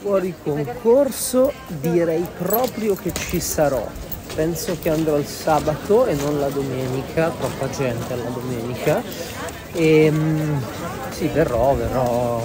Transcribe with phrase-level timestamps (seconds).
[0.00, 3.84] Fuori concorso direi proprio che ci sarò.
[4.32, 9.02] Penso che andrò il sabato e non la domenica, troppa gente alla domenica.
[9.72, 10.56] E mm,
[11.10, 12.40] sì, verrò, verrò,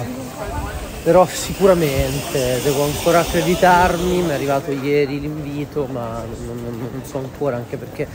[1.04, 7.18] verrò sicuramente, devo ancora accreditarmi, mi è arrivato ieri l'invito, ma non, non, non so
[7.18, 8.08] ancora anche perché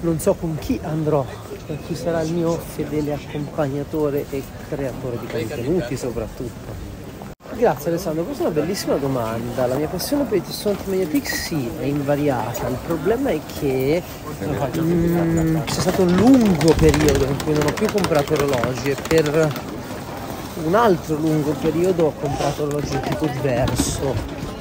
[0.00, 1.24] non so con chi andrò,
[1.66, 6.93] con chi sarà il mio fedele accompagnatore e creatore di contenuti soprattutto.
[7.56, 9.66] Grazie Alessandro, questa è una bellissima domanda.
[9.66, 12.66] La mia passione per i tessuti Mediatik sì, è invariata.
[12.66, 14.02] Il problema è che
[14.42, 19.52] mm, c'è stato un lungo periodo in cui non ho più comprato orologi e per
[20.64, 24.14] un altro lungo periodo ho comprato orologi di tipo diverso.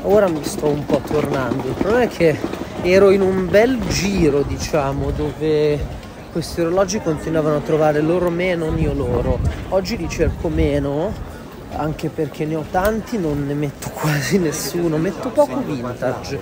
[0.03, 1.69] Ora mi sto un po' tornando.
[1.69, 2.37] Il problema è che
[2.83, 6.01] ero in un bel giro, diciamo, dove
[6.31, 9.39] questi orologi continuavano a trovare loro me non io loro.
[9.69, 11.32] Oggi li cerco meno
[11.75, 16.37] anche perché ne ho tanti, non ne metto quasi nessuno, metto poco vintage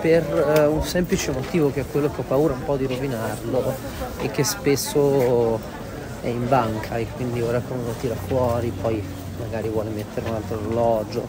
[0.00, 3.74] per uh, un semplice motivo che è quello che ho paura un po' di rovinarlo
[4.20, 5.58] e che spesso
[6.20, 9.02] è in banca e quindi ora che uno lo tira fuori poi
[9.38, 11.26] magari vuole mettere un altro orologio.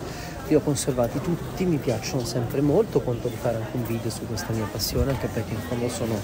[0.49, 4.25] Io ho conservati tutti, mi piacciono sempre molto, conto di fare anche un video su
[4.25, 6.15] questa mia passione anche perché in fondo sono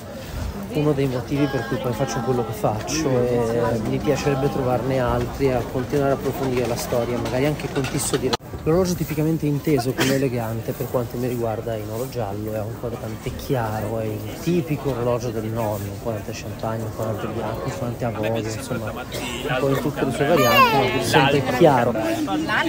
[0.74, 5.50] uno dei motivi per cui poi faccio quello che faccio e mi piacerebbe trovarne altri
[5.50, 8.32] e continuare a approfondire la storia, magari anche con Tisso di
[8.66, 12.80] L'orologio tipicamente inteso come elegante per quanto mi riguarda è in oro giallo, è un
[12.80, 17.72] quadrante chiaro, è il tipico orologio del nonno, un quadrante champagne, un quadrante bianco, un
[17.78, 21.94] quadrante avorio, insomma un po' in tutte le sue varianti, ma che sempre chiaro.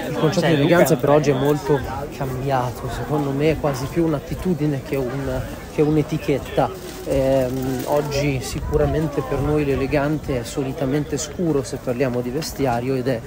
[0.08, 1.78] Il concetto di eleganza per oggi è molto
[2.16, 5.40] cambiato, secondo me è quasi più un'attitudine che, un,
[5.72, 6.92] che un'etichetta.
[7.06, 7.46] Eh,
[7.84, 13.20] oggi sicuramente per noi l'elegante è solitamente scuro se parliamo di vestiario ed è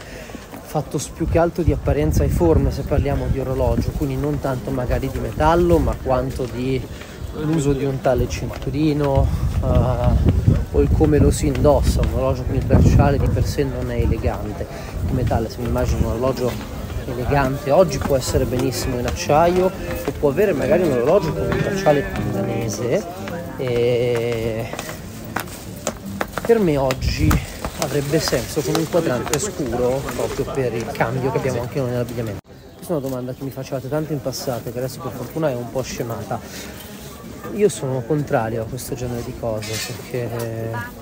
[0.67, 4.71] fatto più che altro di apparenza e forme se parliamo di orologio, quindi non tanto
[4.71, 6.81] magari di metallo, ma quanto di
[7.41, 9.27] l'uso di un tale cinturino
[9.61, 9.65] uh,
[10.71, 13.91] o il come lo si indossa, un orologio con il bracciale di per sé non
[13.91, 14.65] è elegante.
[15.07, 16.51] Il metallo, se mi immagino un orologio
[17.05, 21.57] elegante oggi può essere benissimo in acciaio o può avere magari un orologio con un
[21.57, 23.26] bracciale danese
[23.57, 24.69] e
[26.45, 27.29] per me oggi
[27.79, 32.39] avrebbe senso con un quadrante scuro proprio per il cambio che abbiamo anche noi nell'abbigliamento.
[32.75, 35.55] Questa è una domanda che mi facevate tanto in passato che adesso per fortuna è
[35.55, 36.39] un po' scemata.
[37.53, 40.29] Io sono contrario a questo genere di cose perché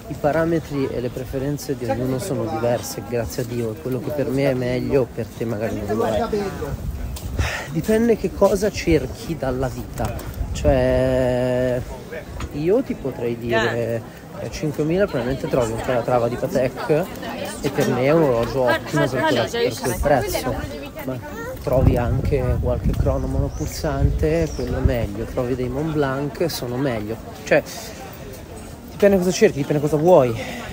[0.07, 4.29] i parametri e le preferenze di ognuno sono diverse, grazie a Dio, quello che per
[4.29, 6.27] me è meglio per te magari non lo è.
[7.71, 10.15] Dipende che cosa cerchi dalla vita,
[10.53, 11.81] cioè
[12.53, 14.01] io ti potrei dire
[14.33, 14.73] a 5.000
[15.05, 17.05] probabilmente trovi un Calatrava di Patek
[17.61, 20.55] e per me è un orologio ottimo per, quella, per quel prezzo.
[21.05, 21.17] Ma
[21.63, 25.25] trovi anche qualche crono monopulsante quello meglio.
[25.25, 27.15] Trovi dei Mont Blanc sono meglio.
[27.43, 27.63] Cioè
[28.91, 30.63] dipende cosa cerchi dipende cosa vuoi.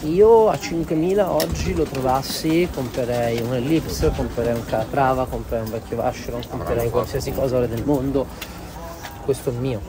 [0.00, 5.96] Io a 5.000 oggi lo trovassi comprerei un Ellipse comprerei un Calatrava comprerei un vecchio
[5.96, 8.26] Vacheron comprerei qualsiasi cosa del mondo
[9.24, 9.80] questo è il mio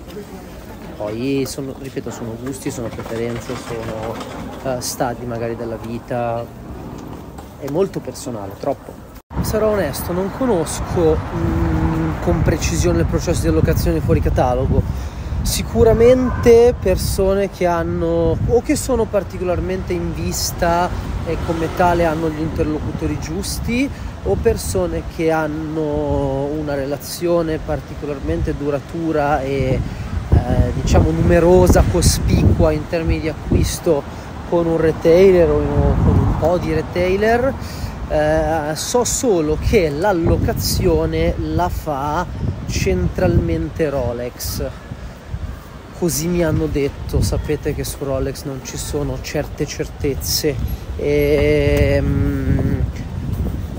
[0.96, 4.16] poi sono, ripeto, sono gusti, sono preferenze, sono
[4.64, 6.46] uh, stadi magari della vita,
[7.60, 9.04] è molto personale, troppo.
[9.42, 14.82] Sarò onesto, non conosco mh, mm, con precisione il processo di allocazione fuori catalogo.
[15.42, 20.90] Sicuramente persone che hanno o che sono particolarmente in vista
[21.28, 23.88] e come tale hanno gli interlocutori giusti
[24.28, 29.80] o persone che hanno una relazione particolarmente duratura e
[30.30, 34.04] eh, diciamo numerosa, cospicua in termini di acquisto
[34.50, 35.60] con un retailer o
[36.04, 37.54] con un po' di retailer.
[38.08, 42.26] Eh, so solo che l'allocazione la fa
[42.68, 44.64] centralmente Rolex.
[45.98, 50.56] Così mi hanno detto, sapete che su Rolex non ci sono certe certezze.
[50.98, 52.84] E, um,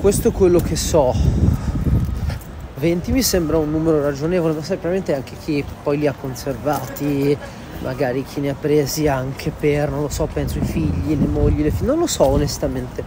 [0.00, 1.14] questo è quello che so
[2.78, 7.36] 20 mi sembra un numero ragionevole, ma sai, probabilmente anche chi poi li ha conservati,
[7.82, 11.62] magari chi ne ha presi anche per, non lo so, penso i figli, le mogli,
[11.62, 13.02] le figlie, non lo so onestamente.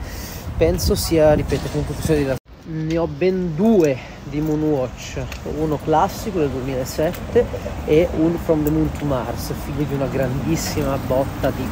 [0.57, 2.37] Penso sia, ripeto, comunque questione di
[2.71, 5.21] ne ho ben due di Moonwatch,
[5.57, 7.45] uno classico del 2007
[7.85, 11.63] e un From the Moon to Mars, figlio di una grandissima botta di,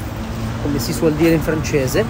[0.62, 2.06] come si suol dire in francese,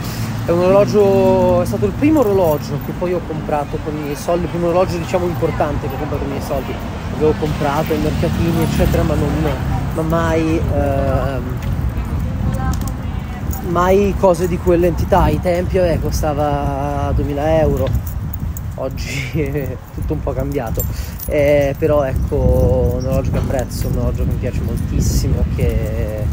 [0.47, 4.15] è un orologio, è stato il primo orologio che poi ho comprato con i miei
[4.15, 6.73] soldi, il primo orologio diciamo importante che ho comprato con i miei soldi.
[7.15, 9.51] Avevo comprato ai mercatini eccetera ma non
[9.93, 11.43] ma mai, ehm,
[13.71, 15.23] mai cose di quell'entità.
[15.23, 17.87] Ai tempi vabbè, costava 2000 euro.
[18.75, 20.81] oggi è tutto un po' cambiato,
[21.25, 26.25] eh, però ecco un orologio che apprezzo, un orologio che mi piace moltissimo, che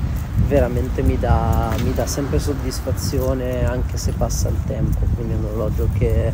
[0.47, 5.45] veramente mi dà, mi dà sempre soddisfazione anche se passa il tempo, quindi è un
[5.45, 6.33] orologio che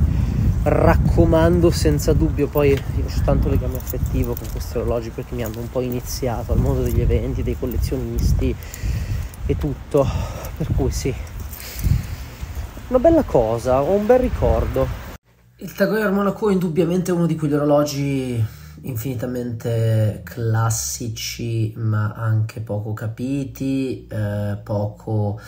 [0.63, 5.61] raccomando senza dubbio, poi io ho tanto legame affettivo con questi orologi perché mi hanno
[5.61, 8.55] un po' iniziato al mondo degli eventi, dei collezionisti
[9.47, 10.07] e tutto,
[10.57, 11.15] per cui sì,
[12.89, 15.09] una bella cosa, ho un bel ricordo.
[15.57, 18.45] Il Tag Heuer Monaco è indubbiamente uno di quegli orologi
[18.83, 25.41] infinitamente classici ma anche poco capiti, eh, poco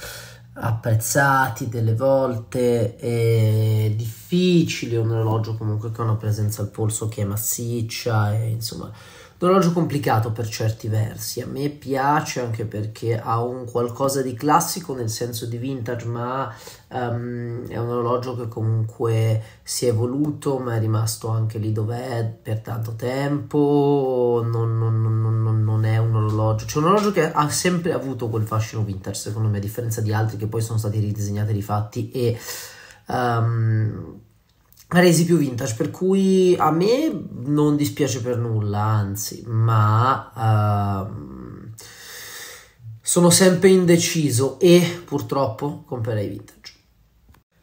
[0.54, 7.22] apprezzati delle volte, è difficile un orologio comunque che ha una presenza al polso che
[7.22, 8.90] è massiccia e insomma
[9.42, 14.34] un orologio complicato per certi versi, a me piace anche perché ha un qualcosa di
[14.34, 16.54] classico nel senso di vintage, ma
[16.92, 22.24] um, è un orologio che comunque si è evoluto, ma è rimasto anche lì dov'è
[22.42, 27.48] per tanto tempo, non, non, non, non è un orologio, cioè un orologio che ha
[27.50, 30.98] sempre avuto quel fascino vintage, secondo me, a differenza di altri che poi sono stati
[30.98, 32.38] ridisegnati e rifatti e...
[33.06, 34.20] Um,
[34.92, 37.10] resi più vintage, per cui a me
[37.44, 41.70] non dispiace per nulla, anzi, ma uh,
[43.00, 46.61] sono sempre indeciso e purtroppo comprerei vintage.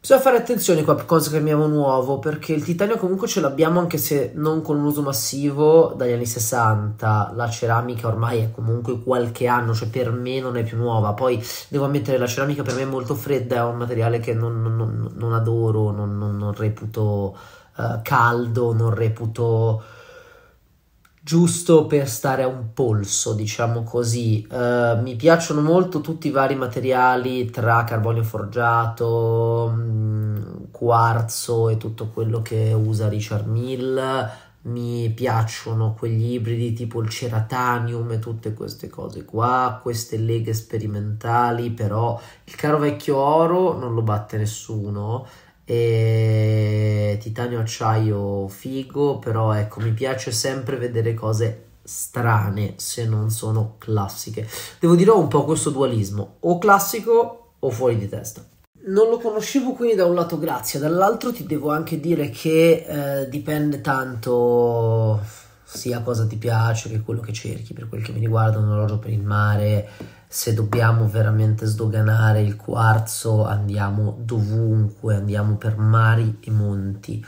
[0.01, 3.81] Bisogna fare attenzione qua per cose che abbiamo nuovo, perché il titanio comunque ce l'abbiamo
[3.81, 7.33] anche se non con un uso massivo dagli anni 60.
[7.35, 11.11] La ceramica ormai è comunque qualche anno, cioè per me non è più nuova.
[11.13, 14.61] Poi devo ammettere la ceramica per me è molto fredda, è un materiale che non,
[14.61, 17.37] non, non adoro, non, non reputo
[17.75, 19.83] uh, caldo, non reputo
[21.29, 24.47] giusto per stare a un polso, diciamo così.
[24.49, 30.37] Uh, mi piacciono molto tutti i vari materiali tra carbonio forgiato, mh, mm,
[30.71, 34.27] quarzo e tutto quello che usa Richard Mill.
[34.61, 41.69] Mi piacciono quegli ibridi tipo il ceratanium e tutte queste cose qua, queste leghe sperimentali,
[41.69, 45.27] però il caro vecchio oro non lo batte nessuno
[45.71, 53.75] e titanio acciaio figo, però ecco, mi piace sempre vedere cose strane se non sono
[53.77, 54.49] classiche.
[54.79, 58.43] Devo dire un po' questo dualismo, o classico o fuori di testa.
[58.87, 63.29] Non lo conoscevo quindi da un lato grazie, dall'altro ti devo anche dire che eh,
[63.29, 65.21] dipende tanto
[65.63, 68.97] sia cosa ti piace che quello che cerchi, per quel che mi riguarda un orologio
[68.97, 69.87] per il mare
[70.31, 77.25] se dobbiamo veramente sdoganare il quarzo andiamo dovunque, andiamo per mari e monti.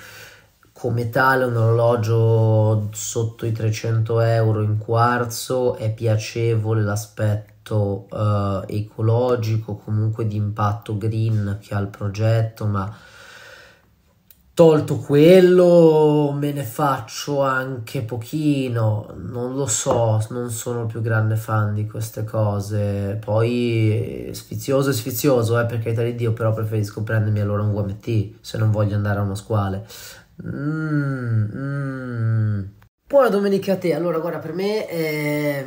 [0.72, 9.78] Come tale un orologio sotto i 300 euro in quarzo è piacevole l'aspetto uh, ecologico,
[9.78, 12.96] comunque di impatto green che ha il progetto, ma
[14.62, 21.74] Tolto quello, me ne faccio anche pochino, non lo so, non sono più grande fan
[21.74, 23.18] di queste cose.
[23.20, 28.34] Poi sfizioso è sfizioso, eh, per carità di Dio, però preferisco prendermi allora un UMT
[28.42, 29.84] se non voglio andare a uno squale.
[30.46, 32.64] Mm, mm.
[33.08, 33.96] Buona domenica a te.
[33.96, 34.88] Allora, guarda, per me...
[34.88, 35.66] Eh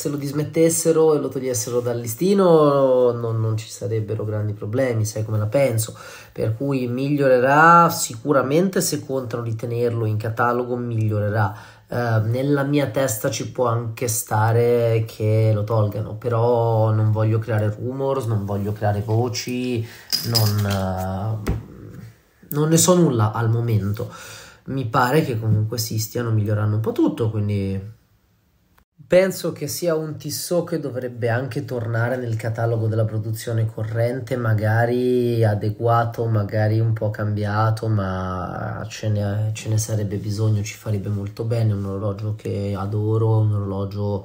[0.00, 5.26] se lo dismettessero e lo togliessero dal listino non, non, ci sarebbero grandi problemi, sai
[5.26, 5.94] come la penso,
[6.32, 11.54] per cui migliorerà sicuramente se contano di tenerlo in catalogo, migliorerà.
[11.90, 17.76] Uh, nella mia testa ci può anche stare che lo tolgano, però non voglio creare
[17.78, 19.86] rumors, non voglio creare voci,
[20.28, 21.52] non, uh,
[22.50, 24.10] non ne so nulla al momento.
[24.66, 27.98] Mi pare che comunque si stiano migliorando un po' tutto, quindi
[29.10, 35.42] Penso che sia un Tissot che dovrebbe anche tornare nel catalogo della produzione corrente, magari
[35.42, 41.42] adeguato, magari un po' cambiato, ma ce ne, ce ne sarebbe bisogno, ci farebbe molto
[41.42, 41.72] bene.
[41.72, 44.24] Un orologio che adoro, un orologio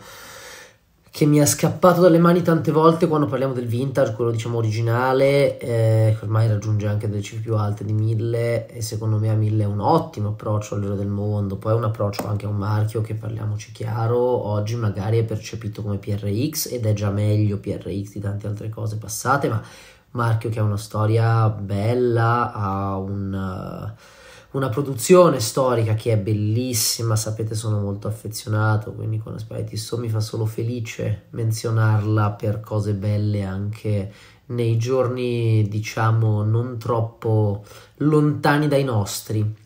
[1.16, 5.58] che mi è scappato dalle mani tante volte quando parliamo del vintage, quello diciamo originale,
[5.60, 9.34] eh, che ormai raggiunge anche delle cifre più alte di 1000 e secondo me a
[9.34, 12.58] 1000 è un ottimo approccio all'ero del mondo, poi è un approccio anche a un
[12.58, 18.12] marchio che parliamoci chiaro, oggi magari è percepito come PRX ed è già meglio PRX
[18.12, 19.64] di tante altre cose passate, ma
[20.12, 23.96] marchio che ha una storia bella, ha un...
[23.96, 24.24] Uh,
[24.56, 30.08] una produzione storica che è bellissima, sapete sono molto affezionato, quindi con Spaghetti So mi
[30.08, 34.12] fa solo felice menzionarla per cose belle anche
[34.48, 37.66] nei giorni diciamo non troppo
[37.98, 39.64] lontani dai nostri.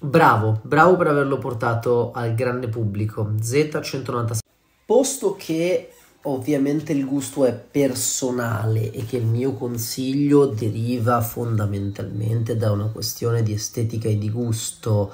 [0.00, 3.30] Bravo, bravo per averlo portato al grande pubblico.
[3.40, 4.38] Z196.
[4.84, 5.93] Posto che
[6.24, 13.42] ovviamente il gusto è personale e che il mio consiglio deriva fondamentalmente da una questione
[13.42, 15.12] di estetica e di gusto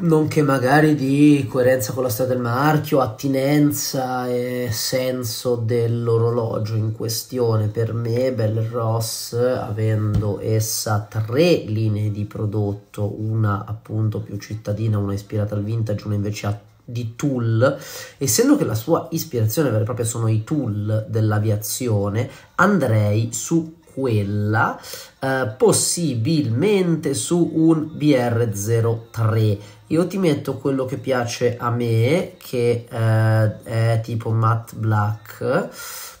[0.00, 7.68] nonché magari di coerenza con la storia del marchio, attinenza e senso dell'orologio in questione.
[7.68, 15.14] Per me Bell Ross, avendo essa tre linee di prodotto, una appunto più cittadina, una
[15.14, 16.58] ispirata al vintage, una invece a
[16.92, 17.78] di tool,
[18.18, 24.80] essendo che la sua ispirazione vera e propria sono i tool dell'aviazione, andrei su quella,
[25.18, 29.58] eh, possibilmente su un BR03.
[29.88, 35.68] Io ti metto quello che piace a me, che eh, è tipo matte black,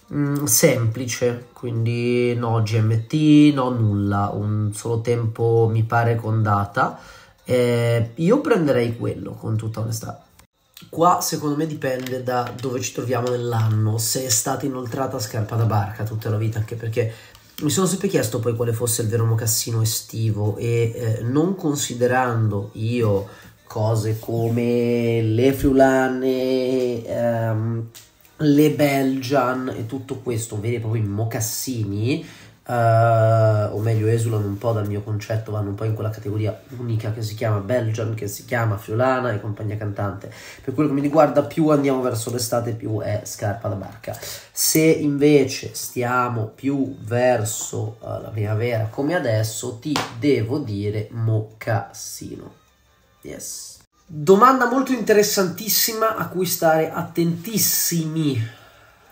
[0.08, 6.98] mh, mm, semplice, quindi no GMT, no nulla, un solo tempo mi pare con data.
[7.44, 10.21] Eh, io prenderei quello con tutta onestà.
[10.88, 15.64] Qua secondo me dipende da dove ci troviamo nell'anno, se è stata inoltrata scarpa da
[15.64, 17.12] barca tutta la vita, anche perché
[17.62, 22.70] mi sono sempre chiesto poi quale fosse il vero mocassino estivo e eh, non considerando
[22.74, 23.28] io
[23.64, 27.88] cose come le friulane, ehm,
[28.36, 32.26] le Belgian e tutto questo, veri e propri mocassini,
[32.72, 37.12] o meglio esulano un po' dal mio concetto, vanno un po' in quella categoria unica
[37.12, 40.32] che si chiama Belgian, che si chiama Fiolana e compagnia cantante.
[40.62, 44.16] Per quello che mi riguarda, più andiamo verso l'estate, più è scarpa da barca.
[44.52, 52.52] Se invece stiamo più verso uh, la primavera come adesso, ti devo dire mocassino.
[53.22, 53.78] Yes.
[54.04, 58.60] Domanda molto interessantissima a cui stare attentissimi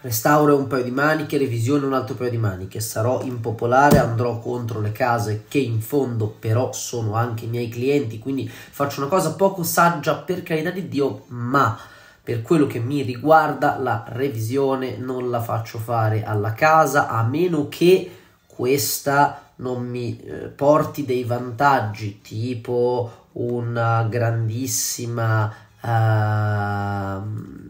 [0.02, 2.80] Restauro un paio di maniche, revisione un altro paio di maniche.
[2.80, 8.18] Sarò impopolare, andrò contro le case che in fondo però sono anche i miei clienti,
[8.18, 11.78] quindi faccio una cosa poco saggia per carità di Dio, ma
[12.22, 17.68] per quello che mi riguarda la revisione non la faccio fare alla casa a meno
[17.68, 18.10] che
[18.46, 27.68] questa non mi eh, porti dei vantaggi tipo una grandissima uh,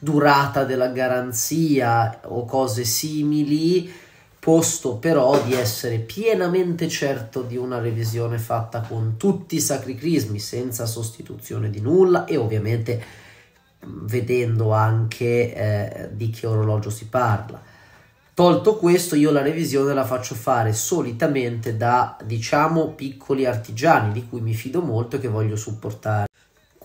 [0.00, 3.92] durata della garanzia o cose simili,
[4.40, 10.38] posto però di essere pienamente certo di una revisione fatta con tutti i sacri crismi,
[10.38, 13.04] senza sostituzione di nulla e ovviamente
[13.82, 17.60] vedendo anche eh, di che orologio si parla.
[18.32, 24.40] Tolto questo, io la revisione la faccio fare solitamente da, diciamo, piccoli artigiani di cui
[24.40, 26.29] mi fido molto e che voglio supportare.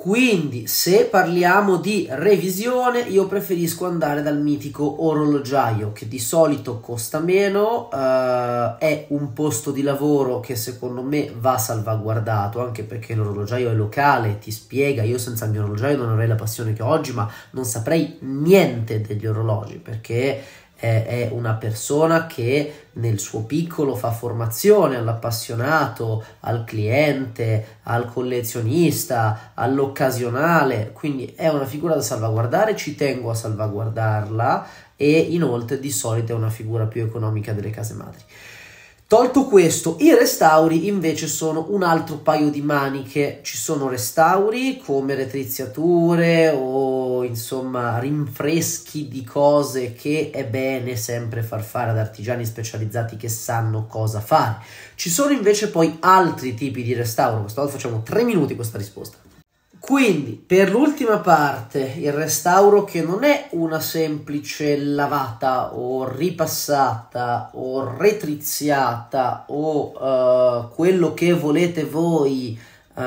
[0.06, 7.18] Quindi, se parliamo di revisione, io preferisco andare dal mitico orologiaio che di solito costa
[7.18, 13.72] meno, eh, è un posto di lavoro che secondo me va salvaguardato, anche perché l'orologiaio
[13.72, 16.88] è locale, ti spiega, io senza il mio orologiaio non avrei la passione che ho
[16.88, 20.40] oggi, ma non saprei niente degli orologi, perché
[20.78, 30.92] è una persona che nel suo piccolo fa formazione all'appassionato, al cliente, al collezionista, all'occasionale,
[30.94, 36.36] quindi è una figura da salvaguardare, ci tengo a salvaguardarla e inoltre di solito è
[36.36, 38.24] una figura più economica delle case madri.
[39.16, 43.40] Tolto questo, i restauri invece sono un altro paio di maniche.
[43.44, 51.64] Ci sono restauri come retriziature o insomma rinfreschi di cose che è bene sempre far
[51.64, 54.58] fare ad artigiani specializzati che sanno cosa fare.
[54.96, 57.40] Ci sono invece poi altri tipi di restauro.
[57.40, 59.25] Questa volta facciamo tre minuti questa risposta.
[59.86, 67.96] Quindi, per l'ultima parte, il restauro che non è una semplice lavata o ripassata o
[67.96, 72.60] retriziata o uh, quello che volete voi,
[72.96, 73.04] uh,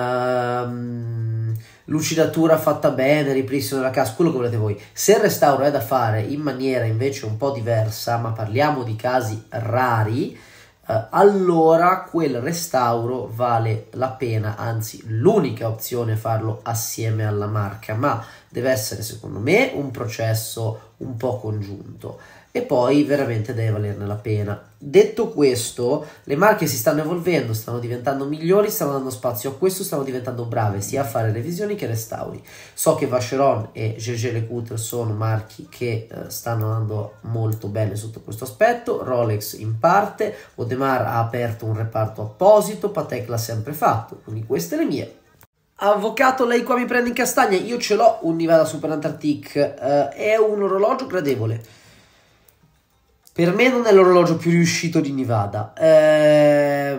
[1.86, 4.80] lucidatura fatta bene, ripristino della casa, quello che volete voi.
[4.92, 8.94] Se il restauro è da fare in maniera invece un po' diversa, ma parliamo di
[8.94, 10.38] casi rari,
[10.88, 17.94] eh, allora quel restauro vale la pena, anzi l'unica opzione è farlo assieme alla marca,
[17.94, 22.18] ma deve essere secondo me un processo un po' congiunto
[22.50, 24.60] e poi veramente deve valerne la pena.
[24.80, 29.82] Detto questo, le marche si stanno evolvendo, stanno diventando migliori, stanno dando spazio a questo,
[29.82, 32.42] stanno diventando brave sia a fare revisioni che restauri.
[32.74, 38.20] So che Vacheron e GG Lecoutre sono marchi che eh, stanno andando molto bene sotto
[38.20, 44.20] questo aspetto, Rolex in parte, Audemars ha aperto un reparto apposito, Patek l'ha sempre fatto,
[44.24, 45.14] quindi queste le mie.
[45.80, 50.08] Avvocato, lei qua mi prende in castagna, io ce l'ho un Nivada Super Antarctic, eh,
[50.08, 51.78] è un orologio gradevole
[53.38, 55.72] per me non è l'orologio più riuscito di Nevada.
[55.72, 56.98] Eh,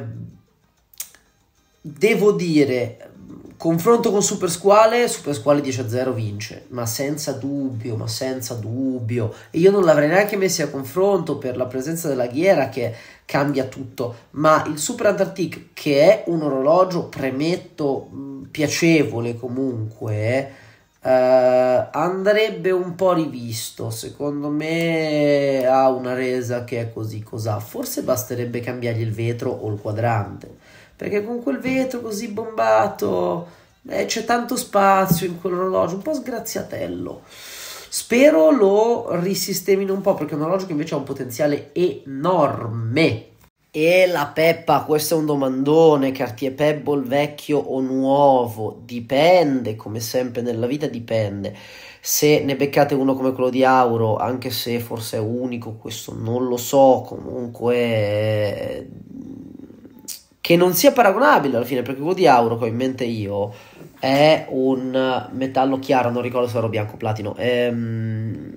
[1.82, 3.10] devo dire
[3.58, 9.34] Confronto con Super Squale, Super Squale 10-0 vince, ma senza dubbio, ma senza dubbio.
[9.52, 13.66] E io non l'avrei neanche messo a confronto per la presenza della ghiera che cambia
[13.66, 18.10] tutto, ma il Super Antarctic che è un orologio, premetto,
[18.50, 20.69] piacevole comunque,
[21.10, 23.90] eh, andrebbe un po' rivisto.
[23.90, 27.60] Secondo me ha una resa che è così cos'ha.
[27.60, 30.58] Forse basterebbe cambiargli il vetro o il quadrante
[31.00, 33.48] perché con quel vetro così bombato
[33.88, 37.22] eh, c'è tanto spazio in quell'orologio, un po' sgraziatello.
[37.24, 43.29] Spero lo risistemino un po' perché è un orologio che invece ha un potenziale enorme.
[43.72, 50.42] E la Peppa, questo è un domandone, Cartier Pebble vecchio o nuovo, dipende, come sempre
[50.42, 51.56] nella vita dipende.
[52.02, 56.48] Se ne beccate uno come quello di Auro, anche se forse è unico, questo non
[56.48, 58.90] lo so, comunque
[60.42, 63.54] che non sia paragonabile alla fine, perché quello di Auro che ho in mente io
[64.00, 68.49] è un metallo chiaro, non ricordo se era bianco o platino, ehm,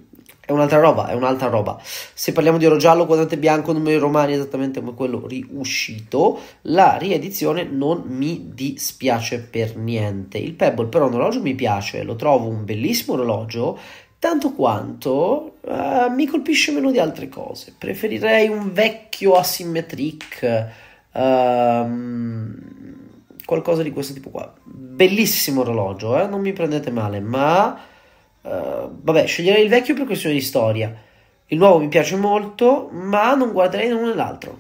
[0.53, 1.79] è, un'altra roba, è un'altra roba.
[1.83, 7.65] Se parliamo di oro giallo, quadrante bianco, numeri romani, esattamente come quello riuscito, la riedizione
[7.65, 10.39] non mi dispiace per niente.
[10.39, 13.79] Il Pebble però un orologio mi piace, lo trovo un bellissimo orologio,
[14.19, 17.75] tanto quanto uh, mi colpisce meno di altre cose.
[17.77, 22.55] Preferirei un vecchio asymmetric Um,
[23.45, 24.51] qualcosa di questo tipo qua.
[24.65, 26.27] Bellissimo orologio, eh?
[26.27, 27.79] non mi prendete male, ma
[28.43, 30.95] uh, vabbè, sceglierei il vecchio per questione di storia.
[31.47, 34.59] Il nuovo mi piace molto, ma non guarderei l'uno nell'altro.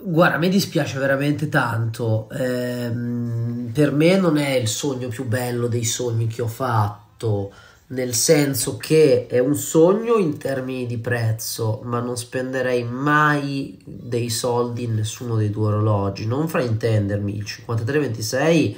[0.00, 2.28] Guarda, a me dispiace veramente tanto.
[2.30, 7.52] Ehm, per me non è il sogno più bello dei sogni che ho fatto
[7.88, 14.28] nel senso che è un sogno in termini di prezzo, ma non spenderei mai dei
[14.28, 16.26] soldi in nessuno dei due orologi.
[16.26, 18.76] Non fraintendermi, il 5326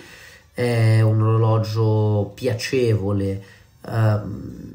[0.53, 3.43] è un orologio piacevole,
[3.87, 4.71] um,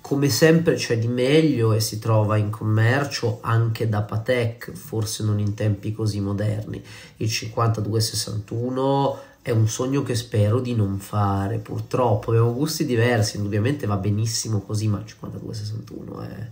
[0.00, 5.38] come sempre c'è di meglio e si trova in commercio anche da Patek, forse non
[5.38, 6.82] in tempi così moderni.
[7.16, 11.56] Il 5261 è un sogno che spero di non fare.
[11.56, 16.48] Purtroppo abbiamo gusti diversi, indubbiamente va benissimo così, ma il 5261 è,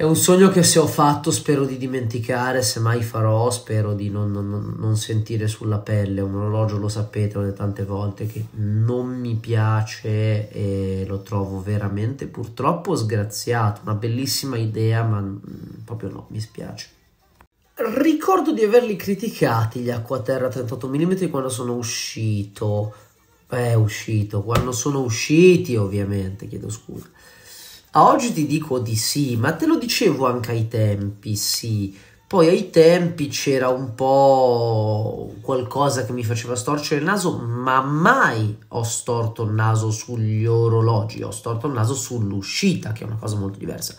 [0.00, 4.08] è un sogno che se ho fatto spero di dimenticare, se mai farò spero di
[4.08, 6.22] non, non, non sentire sulla pelle.
[6.22, 12.24] Un orologio, lo sapete, lo tante volte che non mi piace e lo trovo veramente
[12.28, 13.82] purtroppo sgraziato.
[13.82, 15.22] Una bellissima idea, ma
[15.84, 16.88] proprio no, mi spiace.
[17.74, 22.94] Ricordo di averli criticati gli Acquaterra 38 mm quando sono uscito.
[23.46, 27.06] È uscito, quando sono usciti ovviamente, chiedo scusa.
[27.92, 31.96] A oggi ti dico di sì, ma te lo dicevo anche ai tempi, sì.
[32.24, 38.56] Poi ai tempi c'era un po' qualcosa che mi faceva storcere il naso, ma mai
[38.68, 43.34] ho storto il naso sugli orologi, ho storto il naso sull'uscita, che è una cosa
[43.36, 43.96] molto diversa.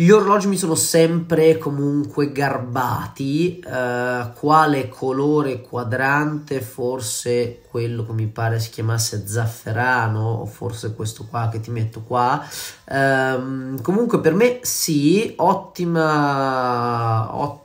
[0.00, 3.58] Gli orologi mi sono sempre comunque garbati.
[3.58, 6.62] Eh, quale colore quadrante?
[6.62, 12.00] Forse quello che mi pare si chiamasse zafferano, o forse questo qua che ti metto
[12.00, 12.42] qua.
[12.82, 17.60] Eh, comunque per me sì, ottima, ottima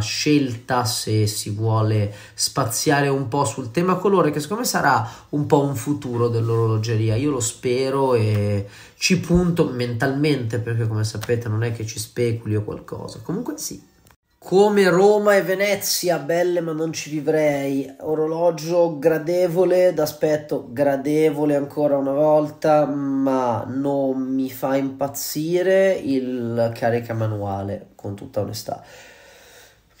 [0.00, 5.46] scelta se si vuole spaziare un po' sul tema colore, che secondo me sarà un
[5.46, 7.16] po' un futuro dell'orologeria.
[7.16, 12.56] Io lo spero e ci punto mentalmente perché come sapete non è che ci speculi
[12.56, 13.20] o qualcosa.
[13.22, 13.90] Comunque sì.
[14.44, 17.88] Come Roma e Venezia, belle ma non ci vivrei.
[18.00, 27.90] Orologio gradevole, d'aspetto gradevole ancora una volta, ma non mi fa impazzire il carica manuale,
[27.94, 28.82] con tutta onestà.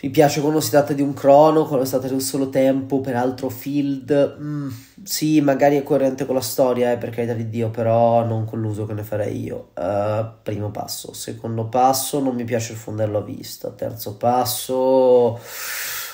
[0.02, 3.00] Mi piace quando si tratta di un crono, quando si tratta di un solo tempo,
[3.00, 4.36] peraltro field.
[4.40, 4.68] Mm,
[5.04, 8.60] sì, magari è coerente con la storia, eh, per carità di Dio, però non con
[8.60, 9.70] l'uso che ne farei io.
[9.76, 11.12] Uh, primo passo.
[11.12, 13.70] Secondo passo, non mi piace il fondello a vista.
[13.70, 15.38] Terzo passo,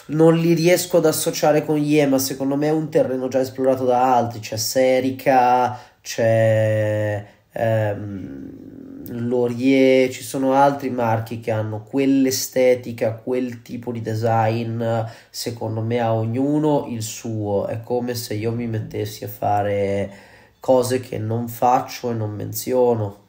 [0.08, 2.18] non li riesco ad associare con Yema.
[2.18, 4.40] Secondo me è un terreno già esplorato da altri.
[4.40, 7.26] C'è Serica, c'è...
[7.54, 8.67] Um,
[9.10, 14.82] Laurier, ci sono altri marchi che hanno quell'estetica, quel tipo di design,
[15.30, 20.12] secondo me a ognuno il suo, è come se io mi mettessi a fare
[20.60, 23.24] cose che non faccio e non menziono.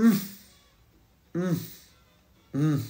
[0.00, 0.12] Mm.
[1.36, 1.56] Mm.
[2.56, 2.80] Mm.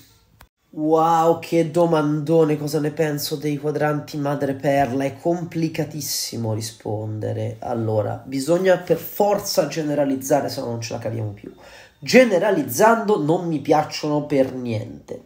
[0.71, 5.05] Wow, che domandone, cosa ne penso dei quadranti madreperla?
[5.05, 7.57] È complicatissimo rispondere.
[7.61, 11.53] Allora, bisogna per forza generalizzare, se no non ce la caviamo più.
[11.99, 15.23] Generalizzando non mi piacciono per niente.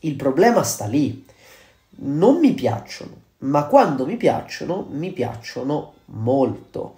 [0.00, 1.24] Il problema sta lì.
[2.00, 6.96] Non mi piacciono ma quando mi piacciono, mi piacciono molto.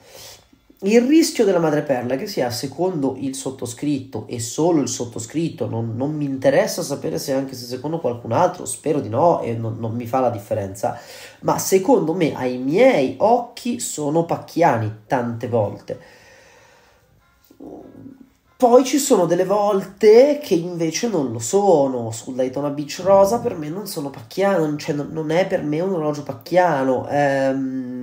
[0.82, 6.14] Il rischio della madreperla che sia secondo il sottoscritto e solo il sottoscritto, non, non,
[6.14, 9.94] mi interessa sapere se anche se secondo qualcun altro, spero di no e non, non
[9.94, 10.98] mi fa la differenza,
[11.40, 16.00] ma secondo me ai miei occhi sono pacchiani tante volte.
[18.56, 22.10] Poi ci sono delle volte che invece non lo sono.
[22.10, 25.80] Sul Daytona Beach Rosa per me non sono pacchiano, cioè non, non è per me
[25.80, 27.06] un orologio pacchiano.
[27.08, 27.99] Ehm,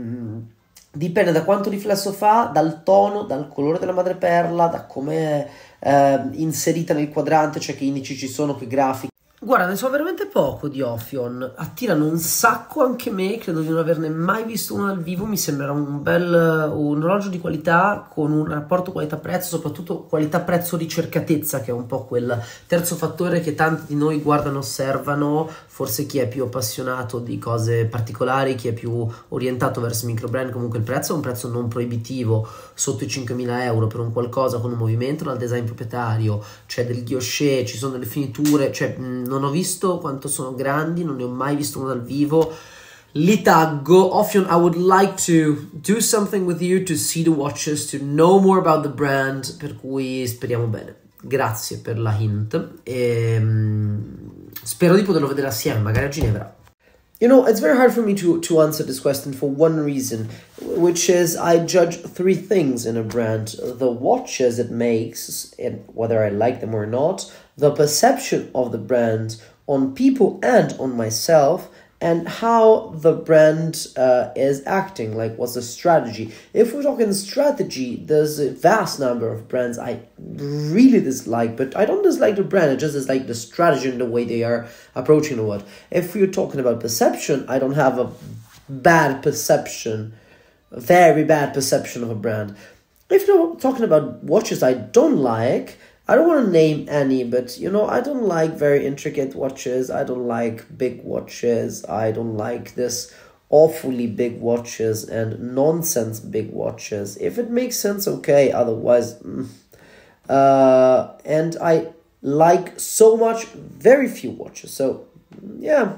[0.98, 6.22] dipende da quanto riflesso fa, dal tono, dal colore della madreperla, da come è eh,
[6.34, 9.12] inserita nel quadrante, cioè che indici ci sono, che grafiche.
[9.40, 11.54] Guarda, ne so veramente poco di Ophion.
[11.58, 15.26] Attirano un sacco anche me, credo di non averne mai visto uno dal vivo.
[15.26, 21.70] Mi sembra un bel un orologio di qualità con un rapporto qualità-prezzo, soprattutto qualità-prezzo-ricercatezza, che
[21.70, 25.48] è un po' quel terzo fattore che tanti di noi guardano, osservano.
[25.78, 30.50] Forse chi è più appassionato di cose particolari, chi è più orientato verso microbrand.
[30.50, 34.58] Comunque il prezzo è un prezzo non proibitivo, sotto i 5.000 euro per un qualcosa
[34.58, 39.44] con un movimento dal design proprietario, c'è del ghiochet, ci sono delle finiture, cioè non
[39.44, 42.52] ho visto quanto sono grandi, non ne ho mai visto uno dal vivo.
[43.12, 44.18] Li taggo.
[44.18, 48.40] Often I would like to do something with you to see the watches, to know
[48.40, 50.96] more about the brand, per cui speriamo bene.
[51.22, 54.37] Grazie per la hint e um,
[54.68, 56.56] spero di poterlo vedere assieme, magari a Ginevra.
[57.20, 60.30] You know, it's very hard for me to, to answer this question for one reason,
[60.62, 66.22] which is I judge three things in a brand the watches it makes, and whether
[66.22, 71.70] I like them or not, the perception of the brand on people and on myself,
[72.00, 76.32] and how the brand uh, is acting like what's the strategy?
[76.54, 81.86] If we're talking strategy there's a vast number of brands i really dislike but i
[81.86, 85.38] don't dislike the brand i just dislike the strategy and the way they are approaching
[85.38, 85.64] the world.
[85.90, 88.12] If we're talking about perception i don't have a
[88.70, 90.14] bad perception
[90.72, 92.56] a very bad perception of a brand.
[93.10, 97.58] If you're talking about watches i don't like I don't want to name any, but
[97.58, 99.92] you know, I don't like very intricate watches.
[99.92, 101.84] I don't like big watches.
[101.86, 103.14] I don't like this
[103.50, 107.18] awfully big watches and nonsense big watches.
[107.18, 108.52] If it makes sense, okay.
[108.52, 109.48] Otherwise, mm.
[110.30, 111.88] uh, and I
[112.22, 114.72] like so much very few watches.
[114.72, 115.08] So,
[115.60, 115.98] yeah.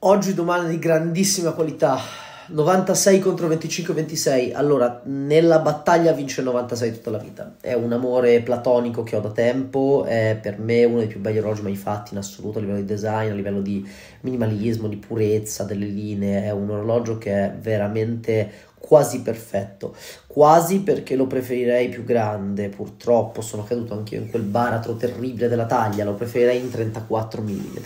[0.00, 1.98] Oggi domani di grandissima qualità.
[2.50, 4.54] 96 contro 25-26.
[4.54, 7.56] Allora, nella battaglia vince 96 tutta la vita.
[7.60, 10.04] È un amore platonico che ho da tempo.
[10.06, 12.86] È per me uno dei più belli orologi mai fatti in assoluto a livello di
[12.86, 13.86] design, a livello di
[14.22, 16.44] minimalismo, di purezza delle linee.
[16.44, 19.94] È un orologio che è veramente quasi perfetto,
[20.26, 25.48] quasi perché lo preferirei più grande, purtroppo sono caduto anche io in quel baratro terribile
[25.48, 27.76] della taglia, lo preferirei in 34 mm.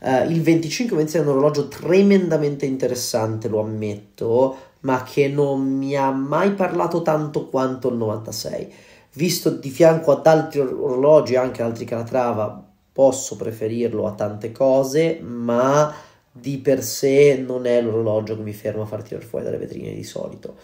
[0.00, 6.10] Uh, il 25-26 è un orologio tremendamente interessante, lo ammetto, ma che non mi ha
[6.10, 8.72] mai parlato tanto quanto il 96.
[9.14, 15.92] Visto di fianco ad altri orologi, anche altri Calatrava, posso preferirlo a tante cose, ma
[16.40, 19.92] di per sé non è l'orologio che mi ferma a far tirare fuori dalle vetrine
[19.94, 20.56] di solito.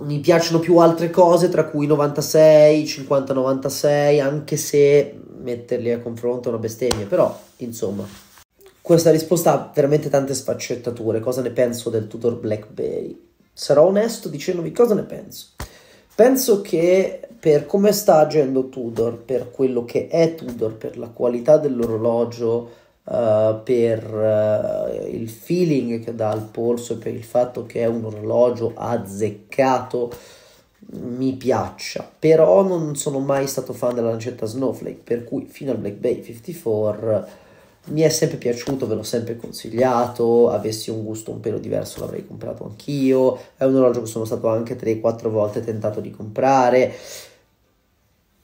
[0.00, 6.52] Mi piacciono più altre cose, tra cui 96, 50-96, anche se metterli a confronto è
[6.52, 8.06] una bestemmia, però insomma.
[8.80, 11.20] Questa risposta ha veramente tante sfaccettature.
[11.20, 13.28] Cosa ne penso del Tudor Blackberry?
[13.52, 15.48] Sarò onesto dicendovi cosa ne penso.
[16.14, 21.56] Penso che per come sta agendo Tudor, per quello che è Tudor, per la qualità
[21.56, 22.70] dell'orologio,
[23.10, 28.04] uh, per uh, il feeling che dà al polso per il fatto che è un
[28.04, 30.12] orologio azzeccato
[30.92, 32.08] mi piaccia.
[32.18, 36.22] Però non sono mai stato fan della lancetta Snowflake per cui fino al Black Bay
[36.22, 37.48] 54
[37.82, 42.26] mi è sempre piaciuto, ve l'ho sempre consigliato, avessi un gusto un pelo diverso l'avrei
[42.26, 46.92] comprato anch'io, è un orologio che sono stato anche 3-4 volte tentato di comprare,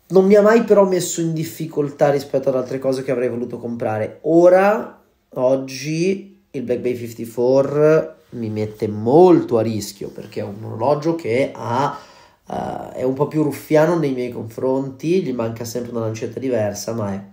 [0.09, 3.59] non mi ha mai però messo in difficoltà rispetto ad altre cose che avrei voluto
[3.59, 4.19] comprare.
[4.23, 11.15] Ora, oggi, il Black Bay 54 mi mette molto a rischio perché è un orologio
[11.15, 11.99] che ha,
[12.47, 16.93] uh, è un po' più ruffiano nei miei confronti, gli manca sempre una lancetta diversa,
[16.93, 17.25] ma è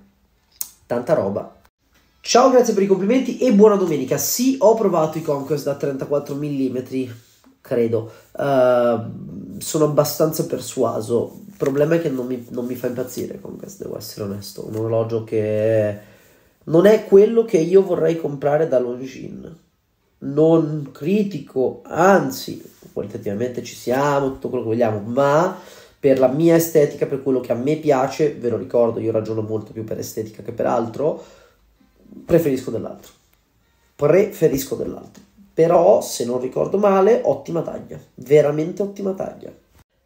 [0.88, 1.58] tanta roba.
[2.22, 4.18] Ciao, grazie per i complimenti e buona domenica.
[4.18, 6.78] Sì, ho provato i Conquest da 34 mm,
[7.60, 8.12] credo.
[8.32, 13.98] Uh, sono abbastanza persuaso problema è che non mi, non mi fa impazzire Conquest, devo
[13.98, 14.68] essere onesto.
[14.68, 15.98] Un orologio che
[16.66, 19.52] non è quello che io vorrei comprare da Longines.
[20.20, 22.64] Non critico, anzi,
[22.94, 25.58] qualitativamente ci siamo, tutto quello che vogliamo, ma
[26.00, 29.42] per la mia estetica, per quello che a me piace, ve lo ricordo, io ragiono
[29.42, 31.24] molto più per estetica che per altro,
[32.26, 33.12] preferisco dell'altro.
[33.96, 35.22] Preferisco dell'altro.
[35.54, 39.52] però se non ricordo male, ottima taglia, veramente ottima taglia.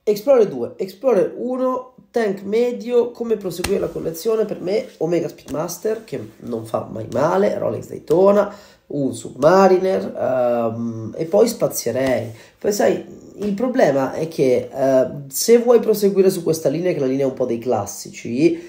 [0.09, 6.29] Explorer 2, Explorer 1, tank medio, come proseguire la collezione per me, Omega Speedmaster che
[6.43, 8.55] non fa mai male, Rolex Daytona,
[8.87, 12.31] un Submariner um, e poi spazierei.
[12.57, 13.03] Poi sai,
[13.39, 17.27] il problema è che uh, se vuoi proseguire su questa linea, che è la linea
[17.27, 18.65] un po' dei classici,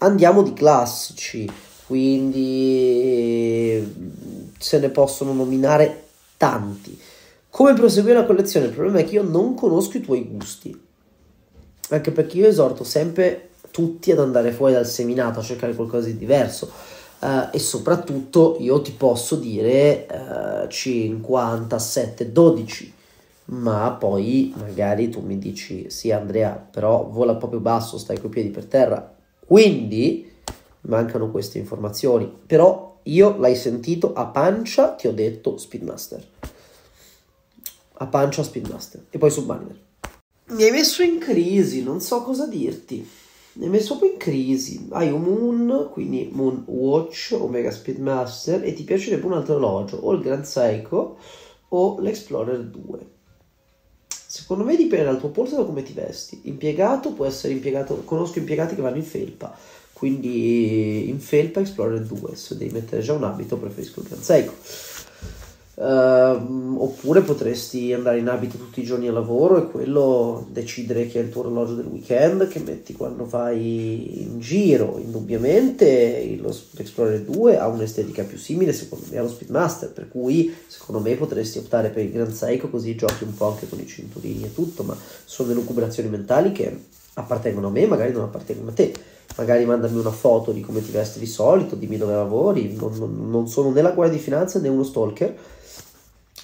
[0.00, 1.50] andiamo di classici,
[1.86, 3.00] quindi
[4.58, 6.02] se ne possono nominare
[6.36, 7.00] tanti.
[7.54, 8.64] Come proseguire la collezione?
[8.64, 10.74] Il problema è che io non conosco i tuoi gusti,
[11.90, 16.16] anche perché io esorto sempre tutti ad andare fuori dal seminato, a cercare qualcosa di
[16.16, 16.70] diverso.
[17.18, 20.06] Uh, e soprattutto io ti posso dire
[20.64, 22.94] uh, 57, 12
[23.44, 28.48] ma poi magari tu mi dici sì Andrea però vola proprio basso stai coi piedi
[28.48, 29.14] per terra
[29.46, 30.32] quindi
[30.82, 32.30] mancano queste informazioni.
[32.46, 36.24] Però io l'hai sentito a pancia, ti ho detto Speedmaster.
[38.02, 39.04] A pancia Speedmaster.
[39.10, 39.78] E poi Submariner.
[40.46, 43.08] Mi hai messo in crisi, non so cosa dirti.
[43.52, 44.88] Mi hai messo proprio in crisi.
[44.90, 50.12] Hai un Moon, quindi Moon Watch, Omega Speedmaster, e ti piacerebbe un altro orologio, o
[50.14, 51.16] il Grand Seiko
[51.68, 52.98] o l'Explorer 2.
[54.26, 56.40] Secondo me dipende dal tuo polso da come ti vesti.
[56.44, 59.56] Impiegato può essere impiegato, conosco impiegati che vanno in felpa,
[59.92, 64.54] quindi in felpa Explorer 2, se devi mettere già un abito preferisco il Gran Seiko.
[65.74, 71.18] Uh, oppure potresti andare in abito tutti i giorni al lavoro e quello decidere che
[71.18, 74.98] è il tuo orologio del weekend che metti quando vai in giro.
[74.98, 76.38] Indubbiamente
[76.72, 81.56] l'Explorer 2 ha un'estetica più simile secondo me allo Speedmaster, per cui secondo me potresti
[81.56, 84.82] optare per il Gran Seiko così giochi un po' anche con i cinturini e tutto,
[84.82, 86.80] ma sono delle lucubrazioni mentali che
[87.14, 88.92] appartengono a me, magari non appartengono a te
[89.36, 93.30] magari mandami una foto di come ti vesti di solito, dimmi dove lavori, non, non,
[93.30, 95.34] non sono né la guardia di finanza né uno stalker,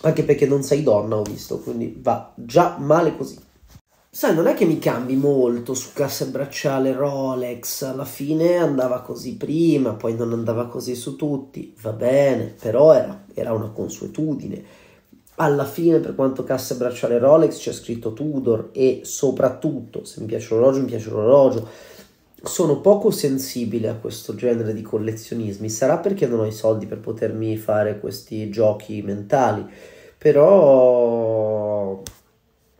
[0.02, 3.38] anche perché non sei donna ho visto, quindi va già male così.
[4.11, 9.00] Sai, non è che mi cambi molto su cassa e bracciale Rolex, alla fine andava
[9.00, 14.87] così prima, poi non andava così su tutti, va bene, però era, era una consuetudine.
[15.37, 20.26] Alla fine, per quanto cassa e bracciale Rolex, c'è scritto Tudor e soprattutto, se mi
[20.26, 21.68] piace l'orologio, mi piace l'orologio
[22.42, 25.68] sono poco sensibile a questo genere di collezionismi.
[25.68, 29.66] Sarà perché non ho i soldi per potermi fare questi giochi mentali,
[30.16, 32.01] però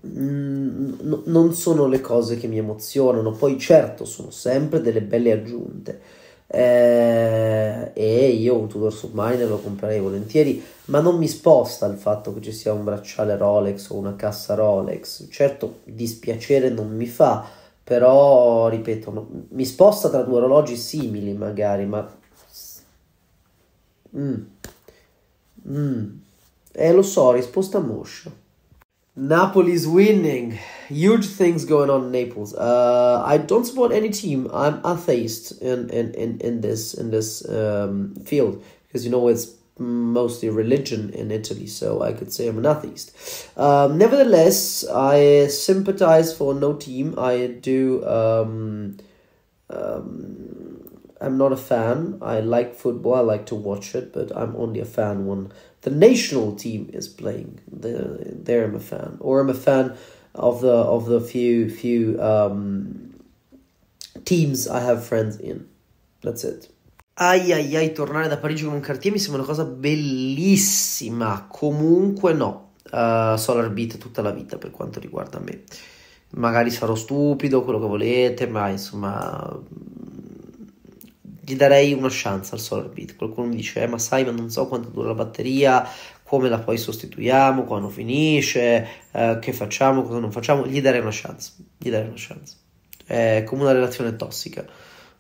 [0.07, 0.93] mm,
[1.25, 3.33] non sono le cose che mi emozionano.
[3.33, 6.01] Poi certo, sono sempre delle belle aggiunte.
[6.51, 12.33] Eh, e io un Tudor Submariner lo comprerei volentieri, ma non mi sposta il fatto
[12.33, 15.27] che ci sia un bracciale Rolex o una cassa Rolex.
[15.31, 17.58] Certo, dispiacere non mi fa
[17.89, 22.07] però ripeto, mi sposta tra due orologi simili magari, ma...
[24.15, 24.35] Mm.
[25.67, 26.05] Mm.
[26.73, 28.31] Eh, lo so, risposta moscia.
[29.15, 30.59] Napoli's winning.
[30.89, 32.53] Huge things going on in Naples.
[32.53, 34.51] Uh, I don't support any team.
[34.53, 39.58] I'm atheist in, in, in, in this in this um, field because you know it's
[39.79, 43.13] mostly religion in Italy, so I could say I'm an atheist.
[43.57, 47.15] Um, nevertheless, I sympathize for no team.
[47.19, 48.05] I do.
[48.07, 48.97] Um,
[49.71, 50.89] um,
[51.21, 52.19] I'm not a fan.
[52.23, 53.15] I like football.
[53.15, 57.09] I like to watch it, but I'm only a fan when the national team is
[57.09, 57.61] playing.
[57.71, 59.97] The, there, I'm a fan, or I'm a fan
[60.35, 63.21] of the of the few few um,
[64.25, 65.69] teams I have friends in.
[66.23, 66.69] That's it.
[67.21, 71.47] Ai ai ai, tornare da Parigi con un Cartier mi sembra una cosa bellissima.
[71.49, 75.65] Comunque no, uh, Solar Beat tutta la vita per quanto riguarda me.
[76.35, 79.61] Magari sarò stupido, quello che volete, ma insomma
[81.41, 83.17] gli darei una chance al Solar Beat.
[83.17, 85.85] Qualcuno mi dice, eh, ma sai, ma non so quanto dura la batteria,
[86.23, 90.65] come la poi sostituiamo, quando finisce, eh, che facciamo, cosa non facciamo.
[90.69, 91.55] Gli darei una chance.
[91.77, 92.55] Gli darei una chance.
[93.05, 94.65] È come una relazione tossica.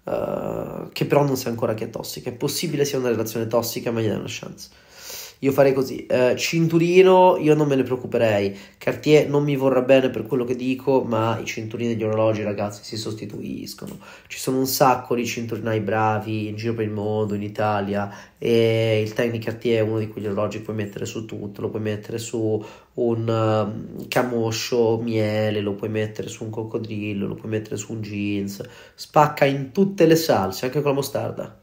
[0.08, 2.30] Uh, che però non sa ancora che è tossica.
[2.30, 4.70] È possibile sia una relazione tossica, ma gli dai una chance.
[5.40, 6.06] Io farei così.
[6.10, 8.56] Uh, cinturino, io non me ne preoccuperei.
[8.76, 12.82] Cartier non mi vorrà bene per quello che dico, ma i cinturini degli orologi, ragazzi,
[12.82, 13.98] si sostituiscono.
[14.26, 18.12] Ci sono un sacco di cinturinai bravi in giro per il mondo, in Italia.
[18.36, 21.60] E il Technic Cartier è uno di quegli orologi che puoi mettere su tutto.
[21.60, 27.34] Lo puoi mettere su un um, camoscio miele, lo puoi mettere su un coccodrillo, lo
[27.34, 28.60] puoi mettere su un jeans.
[28.94, 31.57] Spacca in tutte le salse, anche con la mostarda.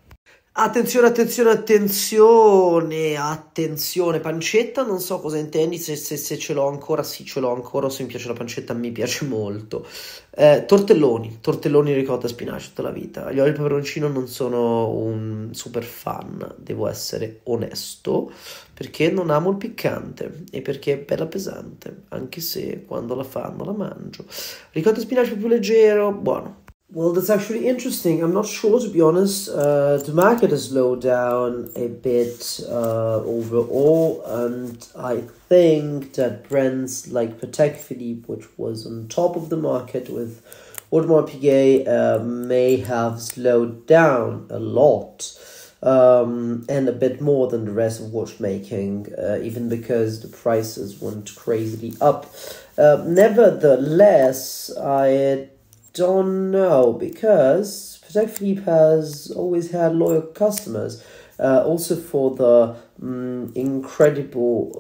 [0.58, 7.04] Attenzione, attenzione, attenzione, attenzione, pancetta, non so cosa intendi, se, se, se, ce l'ho ancora,
[7.04, 9.86] sì ce l'ho ancora, se mi piace la pancetta mi piace molto.
[10.30, 13.34] Eh, tortelloni, tortelloni ricotta e spinaci tutta la vita.
[13.34, 18.32] Gli oli di peperoncino non sono un super fan, devo essere onesto,
[18.74, 23.66] perché non amo il piccante e perché è bella pesante, anche se quando la fanno
[23.66, 24.24] la mangio.
[24.72, 26.64] Ricotta e spinaci più leggero, buono.
[26.92, 28.22] Well, that's actually interesting.
[28.24, 29.50] I'm not sure, to be honest.
[29.50, 37.08] Uh, the market has slowed down a bit uh, overall, and I think that brands
[37.12, 40.46] like Patek Philippe, which was on top of the market with
[40.92, 45.38] Audemars Piguet, uh, may have slowed down a lot.
[45.84, 51.00] Um, and a bit more than the rest of watchmaking, uh, even because the prices
[51.00, 52.34] went crazily up.
[52.76, 55.50] Uh, nevertheless, I
[55.96, 61.04] don't know because Patek Philippe has always had loyal customers.
[61.38, 64.72] Uh, also for the um, incredible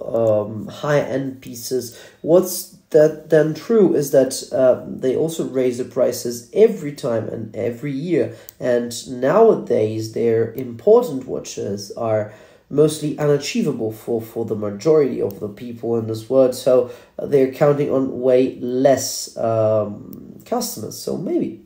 [0.47, 1.99] um, high end pieces.
[2.21, 7.53] What's that then true is that uh, they also raise the prices every time and
[7.53, 8.37] every year.
[8.57, 12.33] And nowadays, their important watches are
[12.75, 16.53] mostly unachievable for, for the majority of the people in this world.
[16.53, 21.01] So uh, they're counting on way less um, customers.
[21.01, 21.63] So maybe.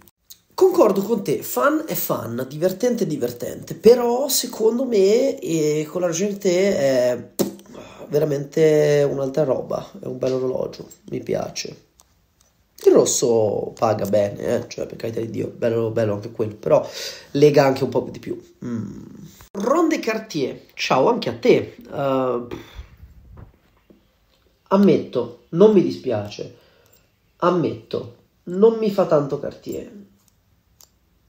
[0.54, 6.10] Concordo con te, fan è fan, divertente è divertente, però secondo me e con la
[6.10, 7.30] gente è
[8.10, 11.89] veramente un'altra roba, è un bel orologio, mi piace.
[12.90, 14.68] Il rosso paga bene, eh?
[14.68, 16.84] cioè per carità di Dio, bello, bello anche quello, però
[17.32, 18.42] lega anche un po' di più.
[18.66, 19.06] Mm.
[19.52, 21.76] Ronde Cartier, ciao anche a te.
[21.88, 22.48] Uh,
[24.70, 26.58] ammetto, non mi dispiace.
[27.38, 29.92] Ammetto, non mi fa tanto Cartier.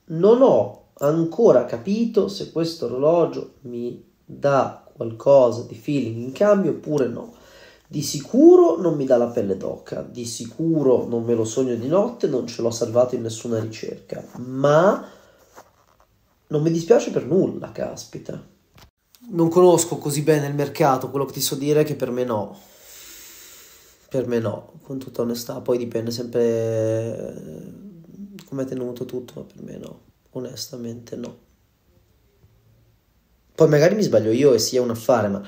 [0.07, 7.07] Non ho ancora capito se questo orologio mi dà qualcosa di feeling in cambio oppure
[7.07, 7.35] no.
[7.90, 11.88] Di sicuro non mi dà la pelle d'oca, di sicuro non me lo sogno di
[11.88, 15.05] notte, non ce l'ho salvato in nessuna ricerca, ma
[16.46, 18.40] non mi dispiace per nulla, caspita.
[19.31, 22.22] Non conosco così bene il mercato, quello che ti so dire è che per me
[22.22, 22.57] no.
[24.09, 29.46] Per me no, con tutta onestà, poi dipende sempre eh, come è tenuto tutto, ma
[29.53, 30.00] per me no,
[30.31, 31.38] onestamente no.
[33.53, 35.42] Poi magari mi sbaglio io e sia un affare, ma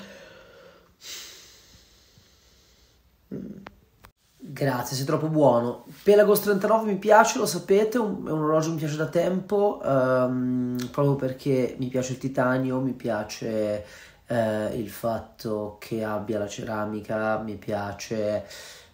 [4.52, 5.86] Grazie, sei troppo buono.
[6.02, 10.76] Pelagos 39 mi piace, lo sapete, è un orologio che mi piace da tempo, um,
[10.90, 13.82] proprio perché mi piace il titanio, mi piace
[14.26, 14.34] uh,
[14.74, 18.46] il fatto che abbia la ceramica, mi piace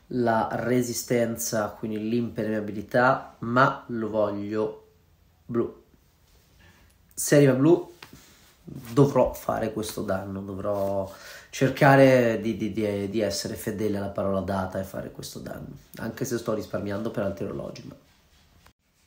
[0.09, 4.87] la resistenza, quindi l'impermeabilità, ma lo voglio
[5.45, 5.83] blu.
[7.13, 7.95] Se arriva blu
[8.63, 11.11] dovrò fare questo danno, dovrò
[11.51, 16.25] cercare di, di, di, di, essere fedele alla parola data e fare questo danno, anche
[16.25, 17.85] se sto risparmiando per altri orologi.
[17.87, 17.95] Ma...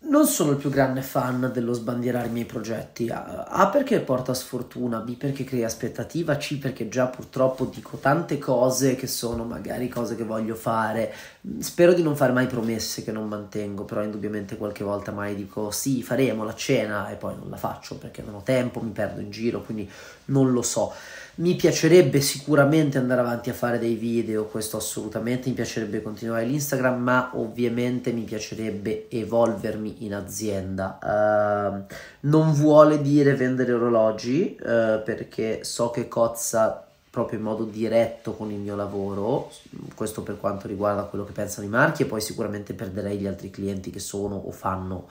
[0.04, 3.08] Non sono il più grande fan dello sbandierare i miei progetti.
[3.10, 8.96] A perché porta sfortuna, B perché crea aspettativa, C perché già purtroppo dico tante cose
[8.96, 11.14] che sono magari cose che voglio fare.
[11.60, 15.70] Spero di non fare mai promesse che non mantengo, però indubbiamente qualche volta mai dico
[15.70, 19.22] sì, faremo la cena e poi non la faccio perché non ho tempo, mi perdo
[19.22, 19.90] in giro, quindi
[20.26, 20.92] non lo so.
[21.42, 27.02] Mi piacerebbe sicuramente andare avanti a fare dei video, questo assolutamente, mi piacerebbe continuare l'Instagram,
[27.02, 31.00] ma ovviamente mi piacerebbe evolvermi in azienda.
[31.02, 31.94] Uh,
[32.28, 38.52] non vuole dire vendere orologi, uh, perché so che cozza proprio in modo diretto con
[38.52, 39.52] il mio lavoro,
[39.96, 43.50] questo per quanto riguarda quello che pensano i marchi e poi sicuramente perderei gli altri
[43.50, 45.08] clienti che sono o fanno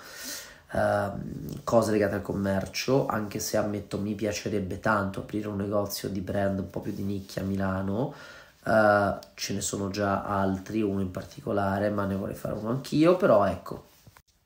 [0.72, 6.20] Ehm, cose legate al commercio, anche se ammetto mi piacerebbe tanto aprire un negozio di
[6.20, 8.14] brand un po' più di nicchia a Milano.
[8.62, 13.16] Uh, ce ne sono già altri, uno in particolare, ma ne vorrei fare uno anch'io,
[13.16, 13.86] però ecco.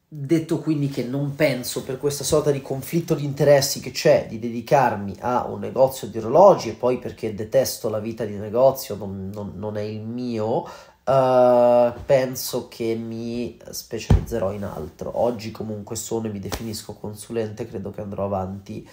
[0.06, 4.38] Detto quindi che non penso per questa sorta di conflitto di interessi che c'è di
[4.38, 9.30] dedicarmi a un negozio di orologi e poi perché detesto la vita di negozio, non,
[9.34, 10.64] non, non è il mio,
[11.04, 15.20] Uh, penso che mi specializzerò in altro.
[15.20, 18.88] Oggi comunque sono e mi definisco consulente, credo che andrò avanti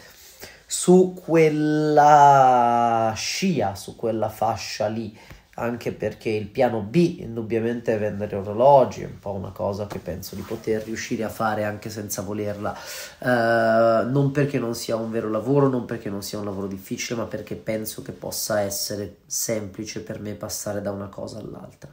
[0.66, 5.18] su quella scia, su quella fascia lì
[5.56, 10.00] anche perché il piano B indubbiamente è vendere orologi, è un po' una cosa che
[10.00, 12.74] penso di poter riuscire a fare anche senza volerla,
[13.20, 17.20] uh, non perché non sia un vero lavoro, non perché non sia un lavoro difficile,
[17.20, 21.90] ma perché penso che possa essere semplice per me passare da una cosa all'altra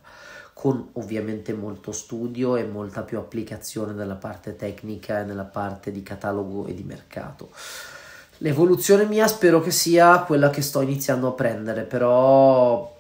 [0.59, 6.03] con ovviamente molto studio e molta più applicazione nella parte tecnica e nella parte di
[6.03, 7.51] catalogo e di mercato.
[8.39, 12.98] L'evoluzione mia spero che sia quella che sto iniziando a prendere, però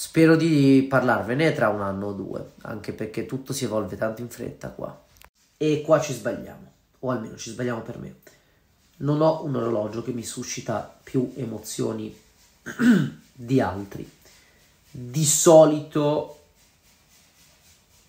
[0.00, 4.28] spero di parlarvene tra un anno o due, anche perché tutto si evolve tanto in
[4.28, 4.96] fretta qua.
[5.56, 8.14] E qua ci sbagliamo, o almeno ci sbagliamo per me.
[8.98, 12.16] Non ho un orologio che mi suscita più emozioni
[13.32, 14.08] di altri.
[14.88, 16.42] Di solito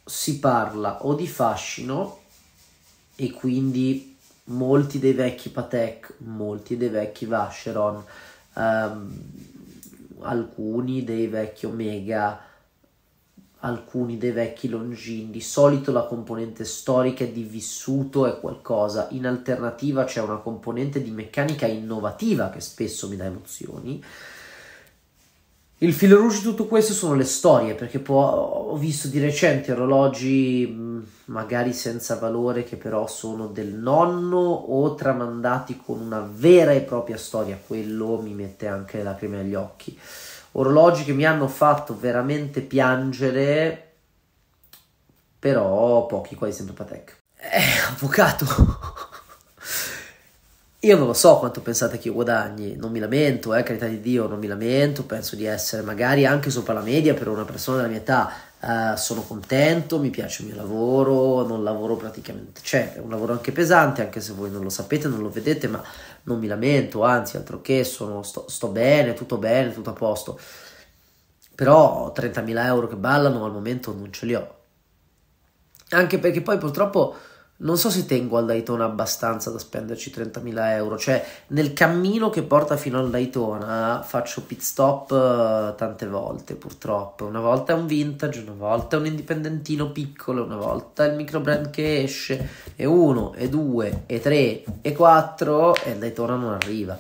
[0.06, 2.20] si parla o di fascino
[3.16, 4.16] e quindi
[4.46, 8.04] molti dei vecchi Patek, molti dei vecchi Vacheron,
[8.54, 9.49] um,
[10.22, 12.42] alcuni dei vecchi Omega,
[13.60, 15.32] alcuni dei vecchi Longin.
[15.32, 21.02] Di solito la componente storica e di vissuto è qualcosa, in alternativa c'è una componente
[21.02, 24.04] di meccanica innovativa che spesso mi dà emozioni.
[25.82, 29.72] Il filo rouge di tutto questo sono le storie, perché può, ho visto di recente
[29.72, 36.82] orologi magari senza valore che però sono del nonno o tramandati con una vera e
[36.82, 39.98] propria storia, quello mi mette anche le lacrime agli occhi.
[40.54, 43.92] Orologi che mi hanno fatto veramente piangere,
[45.40, 47.18] però pochi, quasi sempre Patek.
[47.38, 48.89] Eh, avvocato!
[50.84, 54.00] Io non lo so quanto pensate che io guadagni, non mi lamento, eh, carità di
[54.00, 57.78] Dio, non mi lamento, penso di essere magari anche sopra la media per una persona
[57.78, 62.94] della mia età, uh, sono contento, mi piace il mio lavoro, non lavoro praticamente, cioè
[62.94, 65.84] è un lavoro anche pesante, anche se voi non lo sapete, non lo vedete, ma
[66.24, 70.40] non mi lamento, anzi altro che, sono, sto, sto bene, tutto bene, tutto a posto,
[71.56, 74.56] però 30.000 euro che ballano al momento non ce li ho,
[75.90, 77.18] anche perché poi purtroppo
[77.62, 82.44] non so se tengo al Daytona abbastanza da spenderci 30.000 euro, cioè nel cammino che
[82.44, 87.86] porta fino al Daytona faccio pit stop uh, tante volte purtroppo, una volta è un
[87.86, 92.50] vintage, una volta è un indipendentino piccolo, una volta è il micro brand che esce,
[92.76, 96.98] e uno, e due, e tre, e quattro, e il Daytona non arriva,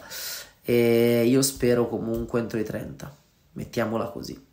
[0.61, 3.15] e io spero comunque entro i 30,
[3.53, 4.48] mettiamola così.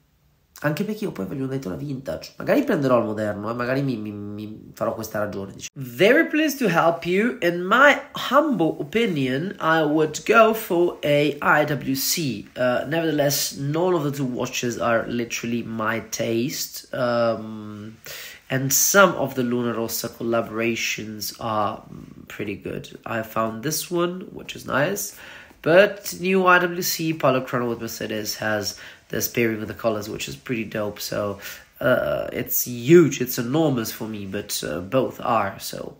[0.67, 2.33] Anche perché io poi voglio un Daytona vintage.
[2.39, 3.55] Magari prenderò il moderno e eh?
[3.55, 5.53] magari mi, mi, mi, farò questa ragione.
[5.53, 5.71] Diciamo.
[5.75, 7.39] Very pleased to help you.
[7.41, 12.47] In my humble opinion, I would go for a IWC.
[12.57, 16.93] Uh, nevertheless, none of the two watches are literally my taste.
[16.93, 17.99] Um,
[18.51, 21.81] and some of the Luna Rossa collaborations are
[22.27, 22.99] pretty good.
[23.07, 25.17] I found this one, which is nice.
[25.63, 28.79] But new IWC Polo Chrono with Mercedes has
[29.09, 31.01] the pairing with the colors, which is pretty dope.
[31.01, 31.39] So
[31.81, 35.59] uh, it's huge, it's enormous for me, but uh, both are.
[35.59, 35.97] So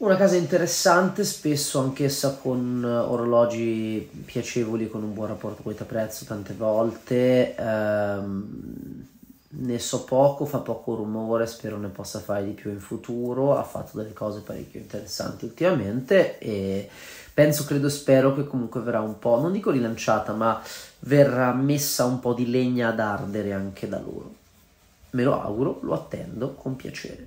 [0.00, 6.54] una casa interessante, spesso anch'essa con uh, orologi piacevoli, con un buon rapporto qualità-prezzo tante
[6.54, 7.54] volte.
[7.58, 9.06] Um,
[9.52, 13.58] ne so poco, fa poco rumore, spero ne possa fare di più in futuro.
[13.58, 16.88] Ha fatto delle cose parecchio interessanti ultimamente e
[17.40, 20.62] penso, credo spero che comunque verrà un po', non dico rilanciata, ma
[20.98, 24.34] verrà messa un po' di legna ad ardere anche da loro.
[25.12, 27.26] Me lo auguro, lo attendo con piacere.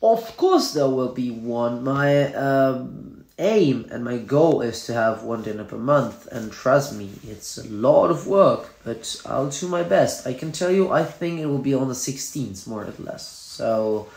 [0.00, 1.82] Of course there will be one.
[1.82, 6.94] My um, aim and my goal is to have one dinner per month and trust
[6.94, 10.26] me, it's a lot of work, but I'll do my best.
[10.26, 13.24] I can tell you I think it will be on the 16th more or less.
[13.24, 14.08] So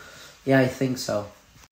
[0.44, 1.26] yeah, I think so.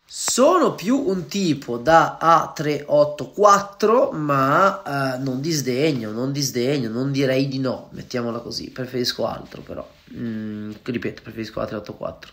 [0.09, 7.59] Sono più un tipo da A384, ma eh, non disdegno, non disdegno, non direi di
[7.59, 9.85] no, mettiamola così, preferisco altro però.
[10.15, 12.29] Mm, ripeto, preferisco A384.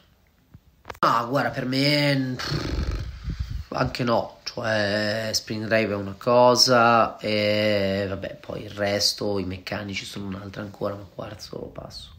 [0.99, 2.37] Ah, guarda, per me
[3.69, 10.05] anche no, cioè Spring Drive è una cosa e vabbè, poi il resto, i meccanici
[10.05, 12.12] sono un'altra ancora, ma quarzo passo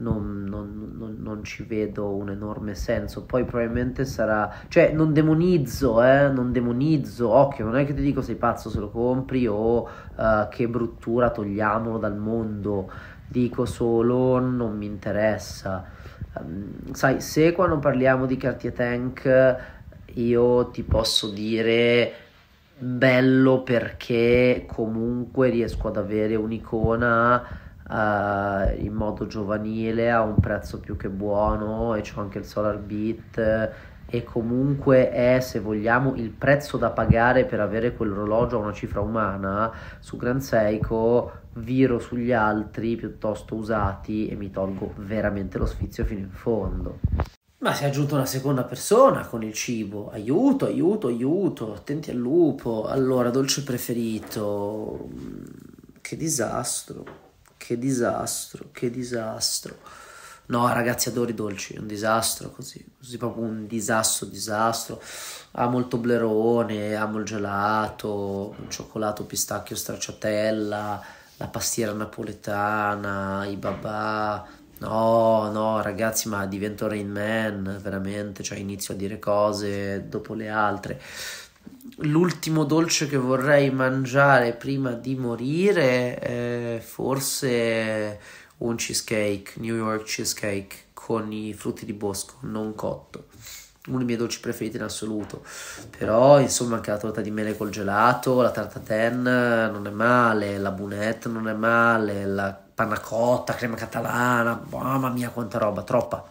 [0.00, 3.24] non, non, non, non, ci vedo un enorme senso.
[3.24, 8.22] Poi probabilmente sarà, cioè non demonizzo, eh, non demonizzo, occhio, non è che ti dico
[8.22, 12.90] sei pazzo se lo compri o uh, che bruttura togliamolo dal mondo,
[13.26, 15.84] dico solo non mi interessa.
[16.34, 19.56] Um, sai, se quando parliamo di Cartier Tank
[20.14, 22.12] io ti posso dire
[22.76, 30.96] bello perché comunque riesco ad avere un'icona uh, in modo giovanile a un prezzo più
[30.96, 33.70] che buono e c'ho anche il Solar Beat
[34.12, 39.00] e comunque è se vogliamo il prezzo da pagare per avere quell'orologio a una cifra
[39.00, 46.04] umana su Gran Seiko viro sugli altri piuttosto usati e mi tolgo veramente lo sfizio
[46.04, 46.98] fino in fondo
[47.58, 50.08] ma si è aggiunta una seconda persona con il cibo.
[50.10, 51.74] Aiuto, aiuto, aiuto.
[51.74, 52.86] Attenti al lupo.
[52.86, 55.10] Allora, dolce preferito.
[56.00, 57.29] Che disastro.
[57.70, 59.76] Che disastro, che disastro.
[60.46, 65.00] No, ragazzi, adoro i dolci, un disastro così, così proprio un disastro, disastro.
[65.52, 71.04] Amo il toblerone, amo il gelato, il cioccolato, pistacchio, stracciatella,
[71.36, 74.48] la pastiera napoletana, i babà.
[74.78, 80.48] No, no, ragazzi, ma divento Rain Man, veramente, cioè inizio a dire cose dopo le
[80.48, 81.00] altre.
[82.04, 88.18] L'ultimo dolce che vorrei mangiare prima di morire è forse
[88.58, 93.26] un cheesecake, New York cheesecake con i frutti di bosco non cotto.
[93.88, 95.42] Uno dei miei dolci preferiti in assoluto.
[95.98, 100.56] Però, insomma, anche la torta di mele col gelato, la tarta ten non è male,
[100.56, 106.24] la bunette non è male, la panna cotta, crema catalana, mamma mia quanta roba, troppa.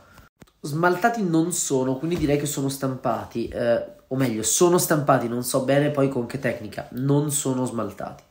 [0.61, 5.63] Smaltati non sono, quindi direi che sono stampati, eh, o meglio, sono stampati, non so
[5.63, 8.23] bene poi con che tecnica, non sono smaltati.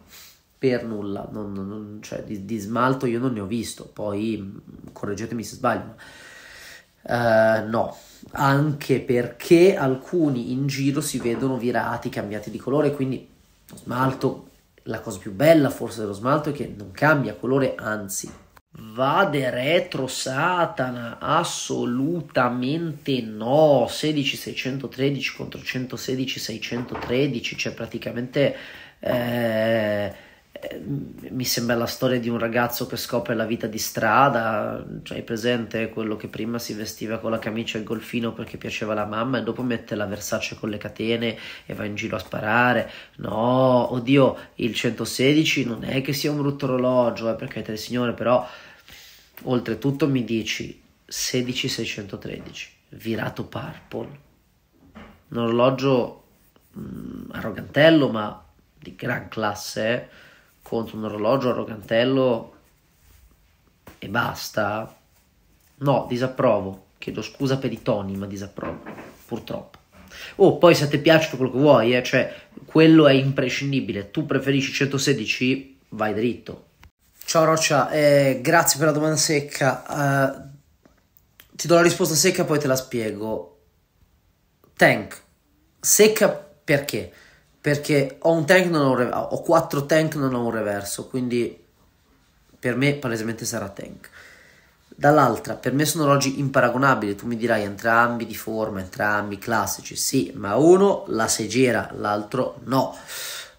[0.58, 4.60] Per nulla, non, non, cioè, di, di, smalto io non ne ho visto, poi
[4.92, 5.94] correggetemi se sbaglio,
[7.02, 7.96] uh, no,
[8.32, 13.28] anche perché alcuni in giro si vedono virati, cambiati di colore, quindi
[13.68, 14.48] lo smalto,
[14.84, 18.28] la cosa più bella forse dello smalto è che non cambia colore, anzi
[18.70, 23.86] Vade retro Satana, assolutamente no.
[23.88, 28.54] 16613 contro 116613, cioè praticamente
[29.00, 30.14] eh,
[31.30, 35.88] mi sembra la storia di un ragazzo che scopre la vita di strada, cioè presente
[35.88, 39.38] quello che prima si vestiva con la camicia e il golfino perché piaceva la mamma
[39.38, 42.90] e dopo mette la Versace con le catene e va in giro a sparare.
[43.16, 47.78] No, oddio, il 116 non è che sia un brutto orologio, eh, per carità del
[47.78, 48.46] Signore, però
[49.44, 54.08] oltretutto mi dici 16613, virato purple,
[55.28, 56.24] un orologio
[56.72, 58.44] mh, mm, arrogantello ma
[58.76, 60.26] di gran classe, eh
[60.68, 62.52] contro un orologio arrogantello
[63.98, 64.94] e basta.
[65.76, 66.88] No, disapprovo.
[66.98, 68.82] Chiedo scusa per i toni, ma disapprovo.
[69.26, 69.78] Purtroppo.
[70.36, 72.34] Oh, poi se ti piace quello che vuoi, eh, cioè,
[72.66, 74.10] quello è imprescindibile.
[74.10, 76.66] Tu preferisci 116, vai dritto.
[77.24, 79.84] Ciao Roccia, eh, grazie per la domanda secca.
[79.88, 83.60] Uh, ti do la risposta secca, poi te la spiego.
[84.76, 85.22] Tank.
[85.80, 87.12] Secca perché?
[87.68, 91.54] Perché ho un tank, non ho, rev- ho quattro tank, non ho un reverso, quindi
[92.58, 94.08] per me palesemente sarà tank.
[94.88, 100.32] Dall'altra, per me sono orologi imparagonabili, tu mi dirai entrambi di forma, entrambi classici, sì,
[100.34, 102.96] ma uno la seggiera, l'altro no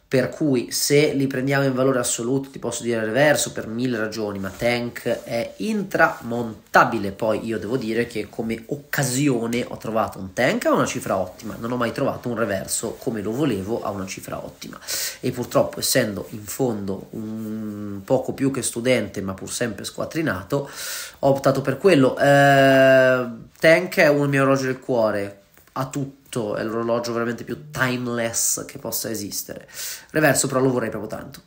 [0.10, 4.39] per cui se li prendiamo in valore assoluto ti posso dire reverso per mille ragioni,
[4.39, 7.12] ma Tank è intramontabile.
[7.12, 11.57] Poi io devo dire che come occasione ho trovato un Tank a una cifra ottima,
[11.60, 14.80] non ho mai trovato un reverso come lo volevo a una cifra ottima.
[15.20, 20.72] E purtroppo essendo in fondo un poco più che studente, ma pur sempre squattrinato,
[21.20, 22.18] ho optato per quello.
[22.18, 23.28] Eh,
[23.60, 25.38] Tank è un mio orologio del cuore,
[25.80, 29.67] a tutti tutto, è l'orologio veramente più timeless che possa esistere.
[30.11, 31.41] Reverso però lo vorrei proprio tanto.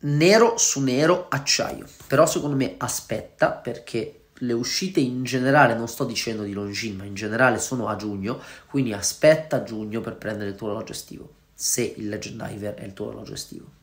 [0.00, 6.04] Nero su nero acciaio, però secondo me aspetta perché le uscite in generale, non sto
[6.04, 10.56] dicendo di Longines, ma in generale sono a giugno, quindi aspetta giugno per prendere il
[10.56, 13.75] tuo orologio estivo, se il Legend Diver è il tuo orologio estivo.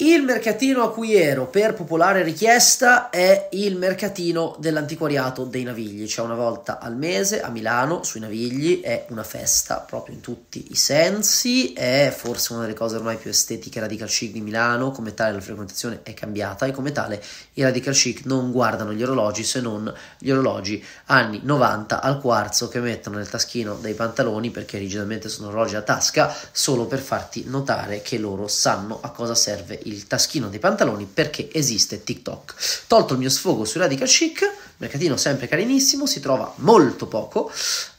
[0.00, 6.24] Il mercatino a cui ero per popolare richiesta è il mercatino dell'antiquariato dei Navigli, cioè
[6.24, 10.76] una volta al mese a Milano sui Navigli è una festa proprio in tutti i
[10.76, 15.32] sensi, è forse una delle cose ormai più estetiche radical chic di Milano, come tale
[15.32, 17.20] la frequentazione è cambiata e come tale
[17.54, 22.68] i radical chic non guardano gli orologi se non gli orologi anni 90 al quarzo
[22.68, 27.46] che mettono nel taschino dei pantaloni perché originalmente sono orologi a tasca solo per farti
[27.48, 32.54] notare che loro sanno a cosa serve il taschino dei pantaloni perché esiste TikTok.
[32.86, 37.50] Tolto il mio sfogo sui Radical Chic, mercatino sempre carinissimo, si trova molto poco,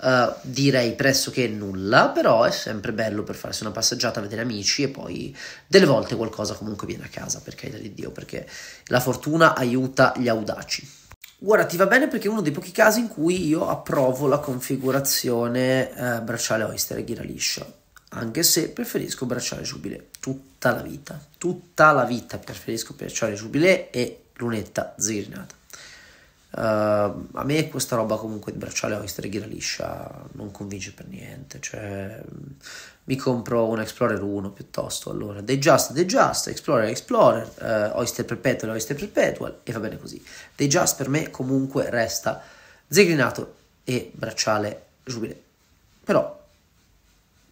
[0.01, 4.89] uh, direi pressoché nulla, però è sempre bello per farsi una passeggiata, vedere amici e
[4.89, 5.35] poi
[5.67, 8.47] delle volte qualcosa comunque viene a casa, per carità di Dio, perché
[8.85, 10.97] la fortuna aiuta gli audaci.
[11.41, 14.39] Guarda, ti va bene perché è uno dei pochi casi in cui io approvo la
[14.39, 17.78] configurazione eh, bracciale oyster e ghira liscia
[18.09, 24.23] anche se preferisco bracciale giubilé tutta la vita, tutta la vita preferisco bracciale giubilé e
[24.33, 25.57] lunetta zigrinata.
[26.51, 31.59] Uh, a me questa roba comunque di bracciale oyster ghira liscia non convince per niente,
[31.59, 32.19] cioè
[33.03, 38.25] mi compro un Explorer 1 piuttosto, allora Day Just, Day Just, Explorer, Explorer, uh, Oyster
[38.25, 40.23] Perpetual, Oyster Perpetual e va bene così.
[40.55, 42.41] Day Just per me comunque resta
[42.87, 45.39] zigrinato e bracciale giubilé,
[46.03, 46.38] però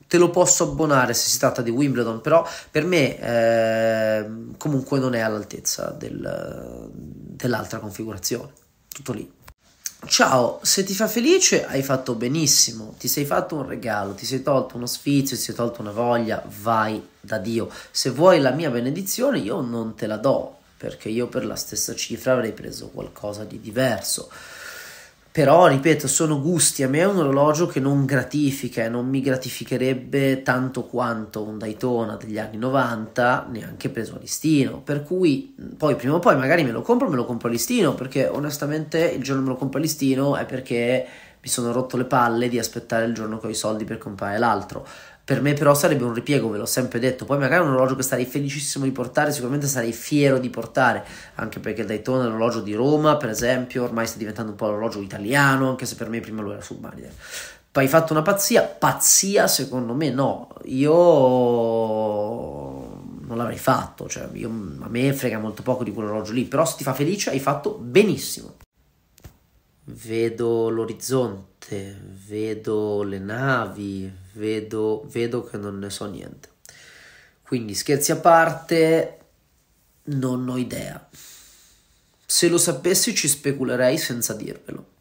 [0.07, 4.25] te lo posso abbonare se si tratta di Wimbledon, però per me eh,
[4.57, 8.51] comunque non è all'altezza del, dell'altra configurazione.
[8.87, 9.35] Tutto lì.
[10.05, 14.43] Ciao, se ti fa felice hai fatto benissimo, ti sei fatto un regalo, ti sei
[14.43, 17.69] tolto uno sfizio, ti sei tolto una voglia, vai da Dio.
[17.91, 21.95] Se vuoi la mia benedizione io non te la do, perché io per la stessa
[21.95, 24.29] cifra avrei preso qualcosa di diverso.
[25.37, 26.81] Però, ripeto, sono gusti.
[26.81, 31.59] A me è un orologio che non gratifica e non mi gratificherebbe tanto quanto un
[31.59, 34.81] Daytona degli anni 90, neanche preso a listino.
[34.81, 37.93] Per cui, poi prima o poi magari me lo compro, me lo compro a listino,
[37.93, 41.05] perché onestamente il giorno me lo compro a listino è perché
[41.39, 44.39] mi sono rotto le palle di aspettare il giorno che ho i soldi per comprare
[44.39, 44.87] l'altro.
[45.27, 47.25] Per me però sarebbe un ripiego, ve l'ho sempre detto.
[47.25, 51.05] Poi magari un orologio che sarei felicissimo di portare, sicuramente sarei fiero di portare,
[51.35, 54.67] anche perché il Daytona è l'orologio di Roma, per esempio, ormai sta diventando un po'
[54.67, 57.11] l'orologio italiano, anche se per me prima lo era Submariner.
[57.69, 58.61] Poi hai fatto una pazzia?
[58.61, 60.93] Pazzia secondo me no, io
[63.19, 66.77] non l'avrei fatto, cioè io, a me frega molto poco di quell'orologio lì, però se
[66.77, 68.55] ti fa felice hai fatto benissimo.
[69.83, 76.49] Vedo l'orizzonte, vedo le navi, vedo, vedo che non ne so niente.
[77.41, 79.17] Quindi scherzi a parte,
[80.03, 81.07] non ho idea.
[82.25, 84.95] Se lo sapessi ci speculerei senza dirvelo.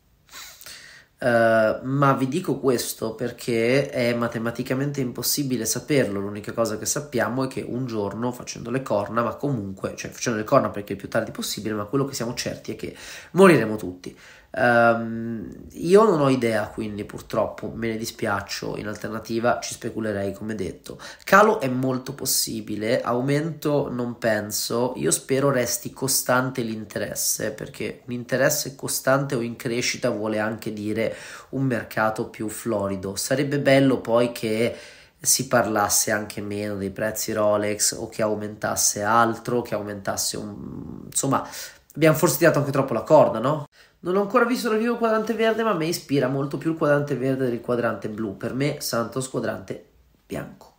[1.18, 6.20] Uh, ma vi dico questo perché è matematicamente impossibile saperlo.
[6.20, 10.39] L'unica cosa che sappiamo è che un giorno, facendo le corna, ma comunque, cioè facendo
[10.39, 12.95] le corna perché è il più tardi possibile, ma quello che siamo certi è che
[13.32, 14.16] moriremo tutti.
[14.59, 18.79] Um, io non ho idea, quindi purtroppo me ne dispiaccio.
[18.79, 20.99] In alternativa ci speculerei, come detto.
[21.25, 24.95] Calo è molto possibile, aumento non penso.
[24.97, 31.15] Io spero resti costante l'interesse, perché un interesse costante o in crescita vuole anche dire
[31.51, 33.15] un mercato più florido.
[33.15, 34.75] Sarebbe bello poi che
[35.21, 41.03] si parlasse anche meno dei prezzi Rolex o che aumentasse altro, che aumentasse un...
[41.07, 41.47] insomma,
[41.95, 43.67] abbiamo forse tirato anche troppo la corda, no?
[44.07, 46.71] Non ho ancora visto dal vivo il quadrante verde, ma a me ispira molto più
[46.71, 48.37] il quadrante verde del quadrante blu.
[48.37, 49.85] Per me, Santos quadrante
[50.25, 50.75] bianco.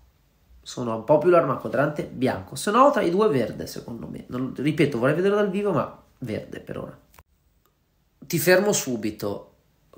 [0.62, 2.56] Sono un po' più l'arma quadrante bianco.
[2.56, 4.24] Se no, tra i due verde, secondo me.
[4.28, 6.98] Non, ripeto, vorrei vederlo dal vivo, ma verde per ora.
[8.26, 9.56] Ti fermo subito.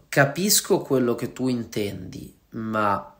[0.09, 3.13] Capisco quello che tu intendi, ma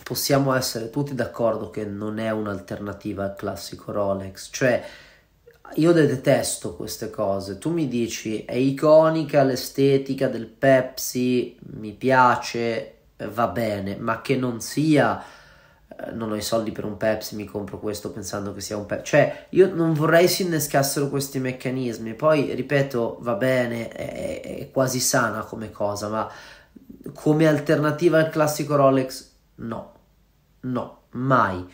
[0.00, 4.50] possiamo essere tutti d'accordo che non è un'alternativa al classico Rolex.
[4.52, 4.84] Cioè,
[5.76, 7.58] io detesto queste cose.
[7.58, 14.60] Tu mi dici è iconica l'estetica del Pepsi, mi piace, va bene, ma che non
[14.60, 15.22] sia
[15.88, 18.86] eh, non ho i soldi per un Pepsi, mi compro questo pensando che sia un
[18.86, 19.04] Pepsi.
[19.04, 22.14] Cioè, io non vorrei si innescassero questi meccanismi.
[22.14, 26.30] Poi, ripeto, va bene, è, è quasi sana come cosa, ma
[27.14, 29.92] come alternativa al classico Rolex, no,
[30.60, 31.66] no, mai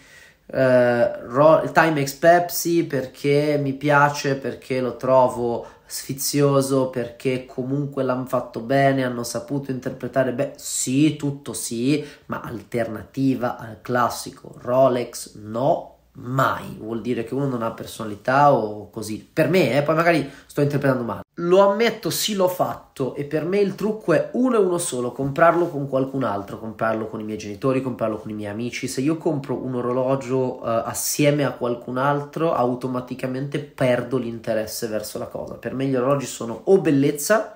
[0.51, 8.61] eh, Ro- Timex Pepsi perché mi piace, perché lo trovo sfizioso, perché comunque l'hanno fatto
[8.61, 10.53] bene, hanno saputo interpretare bene.
[10.57, 17.62] Sì, tutto sì, ma alternativa al classico Rolex no mai, vuol dire che uno non
[17.62, 19.28] ha personalità o così.
[19.30, 21.22] Per me, eh, poi magari sto interpretando male.
[21.40, 25.12] Lo ammetto, sì, l'ho fatto e per me il trucco è uno e uno solo,
[25.12, 28.88] comprarlo con qualcun altro, comprarlo con i miei genitori, comprarlo con i miei amici.
[28.88, 35.26] Se io compro un orologio uh, assieme a qualcun altro, automaticamente perdo l'interesse verso la
[35.26, 35.54] cosa.
[35.54, 37.54] Per me gli orologi sono o bellezza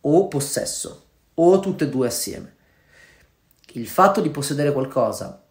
[0.00, 1.04] o possesso,
[1.34, 2.56] o tutte e due assieme.
[3.74, 5.41] Il fatto di possedere qualcosa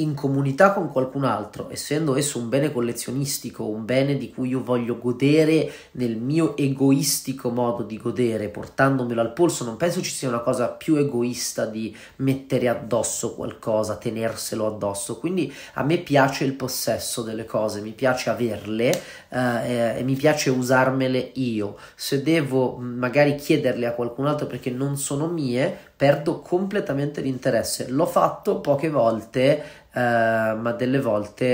[0.00, 4.62] in comunità con qualcun altro, essendo esso un bene collezionistico, un bene di cui io
[4.62, 10.28] voglio godere nel mio egoistico modo di godere, portandomelo al polso, non penso ci sia
[10.28, 15.18] una cosa più egoista di mettere addosso qualcosa, tenerselo addosso.
[15.18, 20.50] Quindi a me piace il possesso delle cose, mi piace averle eh, e mi piace
[20.50, 21.76] usarmele io.
[21.94, 27.88] Se devo magari chiederle a qualcun altro perché non sono mie, perdo completamente l'interesse.
[27.88, 31.44] L'ho fatto poche volte, eh, ma delle volte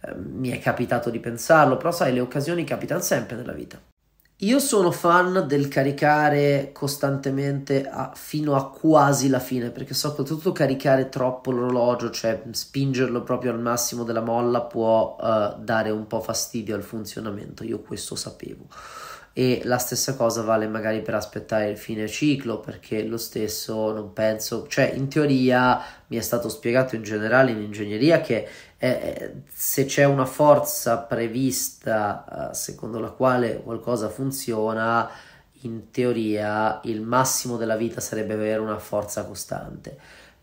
[0.00, 3.80] eh, mi è capitato di pensarlo, però sai, le occasioni capitano sempre nella vita.
[4.40, 10.24] Io sono fan del caricare costantemente a, fino a quasi la fine, perché so che
[10.24, 16.06] tutto caricare troppo l'orologio, cioè spingerlo proprio al massimo della molla, può uh, dare un
[16.06, 17.64] po' fastidio al funzionamento.
[17.64, 18.66] Io questo sapevo
[19.38, 24.14] e la stessa cosa vale magari per aspettare il fine ciclo perché lo stesso non
[24.14, 29.84] penso, cioè in teoria mi è stato spiegato in generale in ingegneria che eh, se
[29.84, 35.06] c'è una forza prevista eh, secondo la quale qualcosa funziona,
[35.60, 39.98] in teoria il massimo della vita sarebbe avere una forza costante.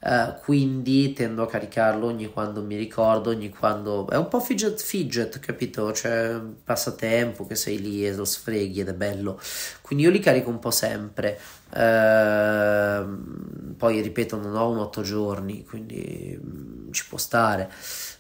[0.06, 4.82] Uh, quindi tendo a caricarlo ogni quando mi ricordo, ogni quando è un po' fidget
[4.82, 5.94] fidget, capito?
[5.94, 9.40] Cioè passatempo che sei lì e lo sfreghi ed è bello.
[9.82, 11.40] Quindi io li carico un po' sempre.
[11.70, 17.72] Uh, poi ripeto, non ho un 8 giorni, quindi um, ci può stare.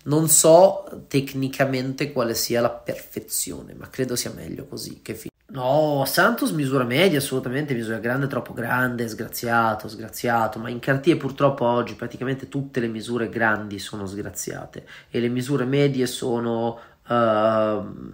[0.05, 6.03] Non so tecnicamente quale sia la perfezione, ma credo sia meglio così che fi- No,
[6.07, 11.93] Santos misura media, assolutamente misura grande, troppo grande, sgraziato, sgraziato, ma in Cartier purtroppo oggi
[11.93, 18.11] praticamente tutte le misure grandi sono sgraziate e le misure medie sono uh,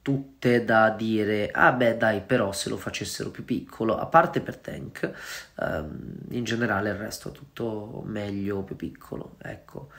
[0.00, 4.56] tutte da dire, ah beh dai, però se lo facessero più piccolo, a parte per
[4.56, 5.10] Tank,
[5.56, 9.90] um, in generale il resto è tutto meglio più piccolo, ecco.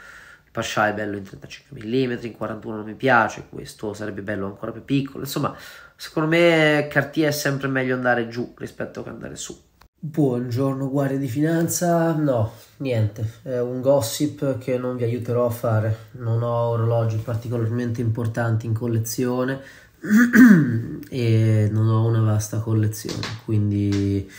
[0.53, 4.71] Pascià è bello in 35 mm, in 41 non mi piace, questo sarebbe bello ancora
[4.71, 5.23] più piccolo.
[5.23, 5.55] Insomma,
[5.95, 9.57] secondo me Cartier è sempre meglio andare giù rispetto che andare su.
[10.05, 16.09] Buongiorno guardia di finanza, no, niente, è un gossip che non vi aiuterò a fare.
[16.17, 19.61] Non ho orologi particolarmente importanti in collezione
[21.09, 24.29] e non ho una vasta collezione, quindi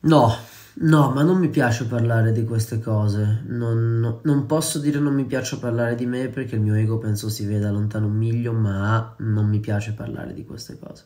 [0.00, 0.36] no,
[0.74, 3.42] No, ma non mi piace parlare di queste cose.
[3.46, 6.98] Non, no, non, posso dire non mi piace parlare di me perché il mio ego
[6.98, 11.04] penso si veda lontano un miglio, ma non mi piace parlare di queste cose.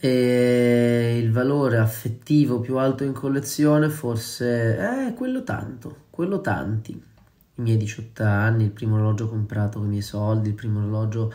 [0.00, 6.92] E il valore affettivo più alto in collezione forse è quello tanto, quello tanti.
[6.92, 11.32] I miei 18 anni, il primo orologio comprato con i miei soldi, il primo orologio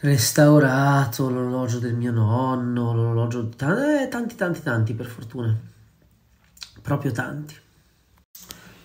[0.00, 5.56] restaurato l'orologio del mio nonno, l'orologio di eh, tanti, tanti, tanti per fortuna,
[6.82, 7.54] proprio tanti.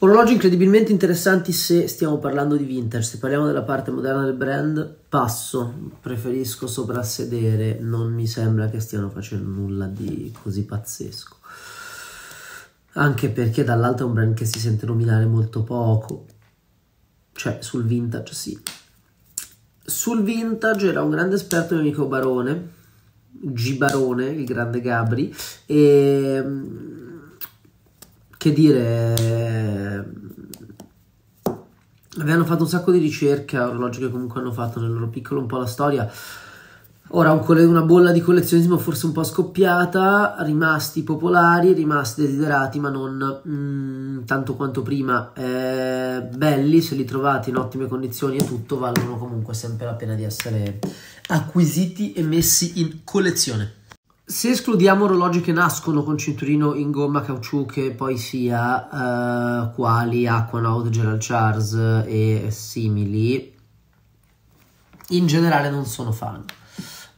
[0.03, 4.95] Orologi incredibilmente interessanti se stiamo parlando di vintage, se parliamo della parte moderna del brand,
[5.07, 11.35] passo, preferisco soprassedere, non mi sembra che stiano facendo nulla di così pazzesco.
[12.93, 16.25] Anche perché dall'alto è un brand che si sente nominare molto poco,
[17.33, 18.59] cioè sul vintage sì,
[19.83, 22.69] sul vintage era un grande esperto mio amico Barone,
[23.31, 25.33] G Barone, il grande Gabri,
[25.65, 26.43] e
[28.37, 30.05] che dire,
[32.17, 35.47] avevano fatto un sacco di ricerche orologi che comunque hanno fatto nel loro piccolo un
[35.47, 36.11] po' la storia
[37.13, 43.41] Ora una bolla di collezionismo forse un po' scoppiata, rimasti popolari, rimasti desiderati, ma non
[43.45, 45.33] mm, tanto quanto prima.
[45.33, 50.15] Eh, belli, se li trovate in ottime condizioni e tutto, valgono comunque sempre la pena
[50.15, 50.79] di essere
[51.27, 53.73] acquisiti e messi in collezione.
[54.23, 60.27] Se escludiamo orologi che nascono con cinturino in gomma caucciù che poi sia eh, quali
[60.27, 61.73] Aquanaut, Gerald Charles
[62.05, 63.53] e simili,
[65.09, 66.45] in generale non sono fan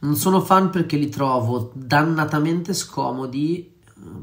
[0.04, 3.72] non sono fan perché li trovo dannatamente scomodi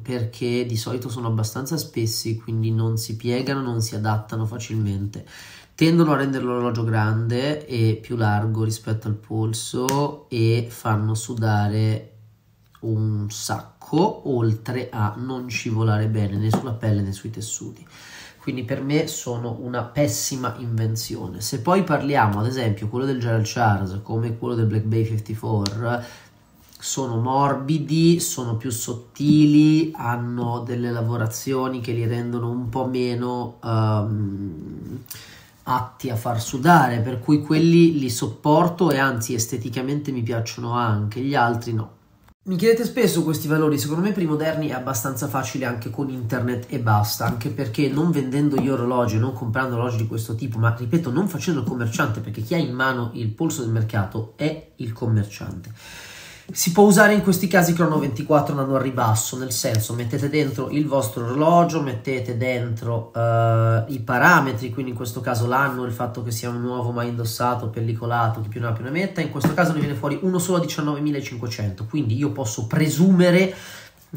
[0.02, 5.26] perché di solito sono abbastanza spessi, quindi non si piegano, non si adattano facilmente.
[5.74, 12.08] Tendono a rendere l'orologio grande e più largo rispetto al polso e fanno sudare
[12.82, 17.84] un sacco, oltre a non scivolare bene né sulla pelle né sui tessuti
[18.42, 21.42] quindi per me sono una pessima invenzione.
[21.42, 26.04] Se poi parliamo, ad esempio, quello del Gerald Charles come quello del Black Bay 54,
[26.80, 35.04] sono morbidi, sono più sottili, hanno delle lavorazioni che li rendono un po' meno um,
[35.64, 41.22] atti a far sudare, per cui quelli li sopporto e anzi esteticamente mi piacciono anche,
[41.22, 42.00] gli altri no.
[42.44, 46.10] Mi chiedete spesso questi valori, secondo me per i moderni è abbastanza facile anche con
[46.10, 50.58] internet e basta, anche perché non vendendo io orologi, non comprando orologi di questo tipo,
[50.58, 54.34] ma ripeto non facendo il commerciante, perché chi ha in mano il polso del mercato
[54.38, 55.72] è il commerciante
[56.52, 60.70] si può usare in questi casi crono 24 andando a ribasso, nel senso mettete dentro
[60.70, 66.24] il vostro orologio, mettete dentro uh, i parametri, quindi in questo caso l'anno, il fatto
[66.24, 69.32] che sia un nuovo mai indossato, pellicolato, chi più ne ha più ne metta, in
[69.32, 73.56] questo caso ne viene fuori uno solo a 19.500, quindi io posso presumere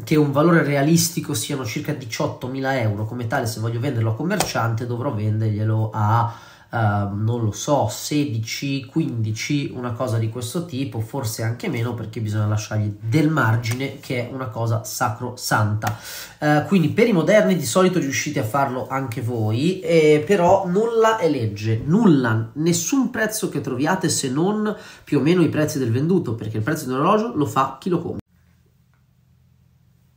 [0.03, 4.85] che un valore realistico siano circa 18.000 euro, come tale se voglio venderlo a commerciante
[4.85, 6.33] dovrò venderglielo a
[6.75, 12.19] Uh, non lo so, 16, 15, una cosa di questo tipo, forse anche meno perché
[12.19, 15.97] bisogna lasciargli del margine che è una cosa sacrosanta.
[16.37, 21.15] Uh, quindi per i moderni di solito riuscite a farlo anche voi, eh, però nulla
[21.15, 25.93] è legge, nulla, nessun prezzo che troviate se non più o meno i prezzi del
[25.93, 28.19] venduto, perché il prezzo di un orologio lo fa chi lo compra.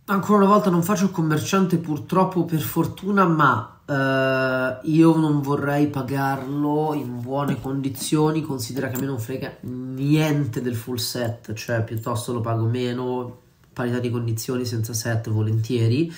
[0.07, 6.93] Ancora una volta non faccio commerciante purtroppo per fortuna, ma Uh, io non vorrei pagarlo
[6.93, 12.35] in buone condizioni, considera che a me non frega niente del full set, cioè piuttosto
[12.35, 13.39] lo pago meno,
[13.73, 16.13] parità di condizioni senza set volentieri.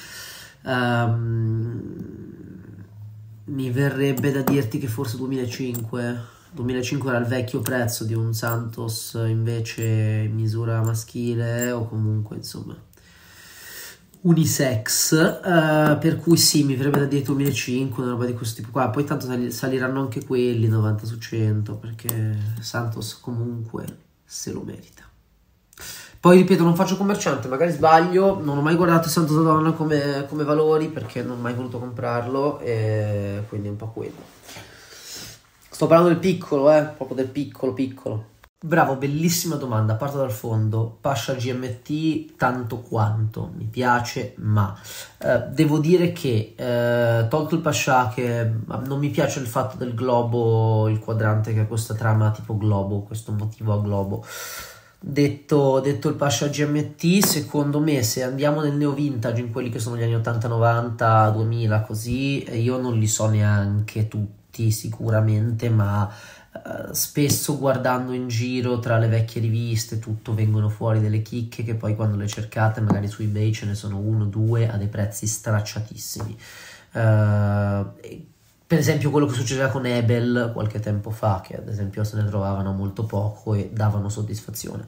[0.64, 1.80] Um,
[3.44, 9.16] mi verrebbe da dirti che forse 2005 2005 era il vecchio prezzo di un Santos
[9.26, 9.84] invece
[10.28, 12.76] in misura maschile o comunque insomma
[14.22, 18.70] unisex uh, per cui sì mi verrebbe da dire 2005 una roba di questo tipo
[18.70, 23.84] qua poi tanto saliranno anche quelli 90 su 100 perché Santos comunque
[24.24, 25.08] se lo merita
[26.20, 30.26] poi ripeto, non faccio commerciante, magari sbaglio, non ho mai guardato il Santo Donna come,
[30.28, 34.18] come valori perché non ho mai voluto comprarlo quindi è un po' quello.
[35.70, 38.29] Sto parlando del piccolo, eh, proprio del piccolo piccolo.
[38.62, 40.98] Bravo, bellissima domanda, parto dal fondo.
[41.00, 44.78] Pascia GMT tanto quanto, mi piace, ma
[45.16, 48.52] eh, devo dire che eh, tolto il Pascia che
[48.84, 53.00] non mi piace il fatto del globo, il quadrante che ha questa trama tipo globo,
[53.00, 54.22] questo motivo a globo.
[55.02, 59.78] Detto, detto il Pascia GMT, secondo me se andiamo nel neo vintage, in quelli che
[59.78, 66.12] sono gli anni 80, 90, 2000, così, io non li so neanche tutti sicuramente, ma
[66.64, 71.74] uh, spesso guardando in giro tra le vecchie riviste tutto vengono fuori delle chicche che
[71.74, 75.26] poi quando le cercate magari su eBay ce ne sono uno, due a dei prezzi
[75.26, 76.36] stracciatissimi.
[76.92, 78.28] Uh,
[78.70, 82.24] per esempio quello che succedeva con Ebel qualche tempo fa, che ad esempio se ne
[82.24, 84.86] trovavano molto poco e davano soddisfazione.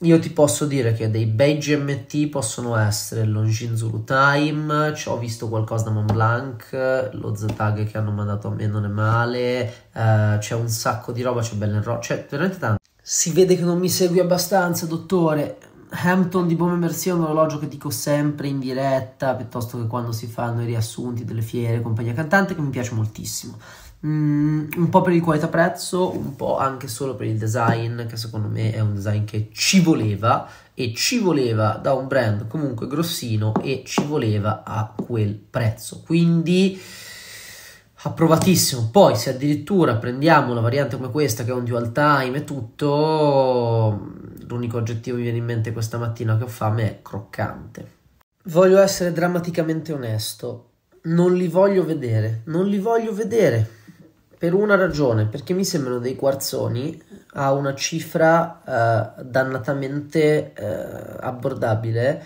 [0.00, 5.08] Io ti posso dire che dei bei GMT possono essere il Longines Zulu Time, ci
[5.08, 8.88] ho visto qualcosa da Mont Blanc, lo Z-Tag che hanno mandato a me non è
[8.88, 12.82] male, eh, c'è un sacco di roba, c'è Bellen Rock, c'è veramente tanto.
[13.00, 15.56] Si vede che non mi segui abbastanza, dottore.
[15.88, 20.12] Hampton di Bome Mercier è un orologio che dico sempre in diretta piuttosto che quando
[20.12, 23.56] si fanno i riassunti delle fiere, compagnia cantante, che mi piace moltissimo.
[24.04, 28.16] Mm, un po' per il qualità prezzo, un po' anche solo per il design, che
[28.16, 32.86] secondo me è un design che ci voleva e ci voleva da un brand comunque
[32.86, 36.02] grossino e ci voleva a quel prezzo.
[36.04, 36.78] Quindi
[38.02, 38.90] approvatissimo.
[38.92, 44.12] Poi se addirittura prendiamo una variante come questa che è un dual time e tutto
[44.46, 47.94] l'unico aggettivo che mi viene in mente questa mattina che ho fame è croccante.
[48.44, 50.70] Voglio essere drammaticamente onesto,
[51.04, 53.84] non li voglio vedere, non li voglio vedere
[54.38, 57.02] per una ragione, perché mi sembrano dei quarzoni
[57.34, 62.24] a una cifra eh, dannatamente eh, abbordabile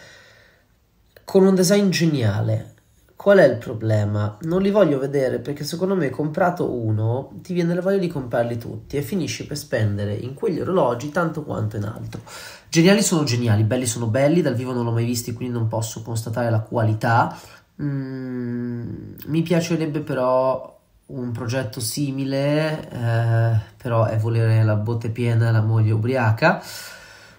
[1.25, 2.75] con un design geniale.
[3.15, 4.39] Qual è il problema?
[4.43, 8.57] Non li voglio vedere perché secondo me comprato uno ti viene la voglia di comprarli
[8.57, 12.23] tutti e finisci per spendere in quegli orologi tanto quanto in altro.
[12.69, 16.03] Geniali sono geniali, belli sono belli, dal vivo non l'ho mai visti quindi non posso
[16.03, 17.39] constatare la qualità.
[17.83, 20.80] Mm, mi piacerebbe però
[21.13, 26.63] un progetto simile, eh, però è volere la botte piena e la moglie ubriaca.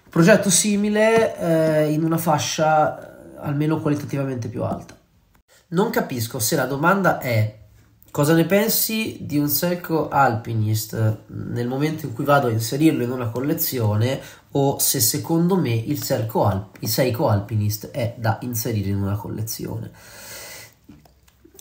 [0.08, 4.96] Progetto simile eh, in una fascia almeno qualitativamente più alta.
[5.68, 7.60] Non capisco se la domanda è
[8.10, 13.10] cosa ne pensi di un Seiko Alpinist nel momento in cui vado a inserirlo in
[13.10, 14.20] una collezione
[14.50, 19.90] o se secondo me il Alp- il Seiko Alpinist è da inserire in una collezione.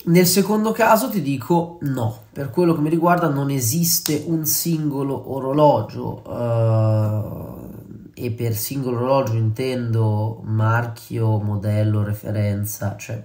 [0.03, 5.33] Nel secondo caso ti dico no, per quello che mi riguarda non esiste un singolo
[5.33, 7.69] orologio uh,
[8.13, 13.23] e per singolo orologio intendo marchio, modello, referenza, cioè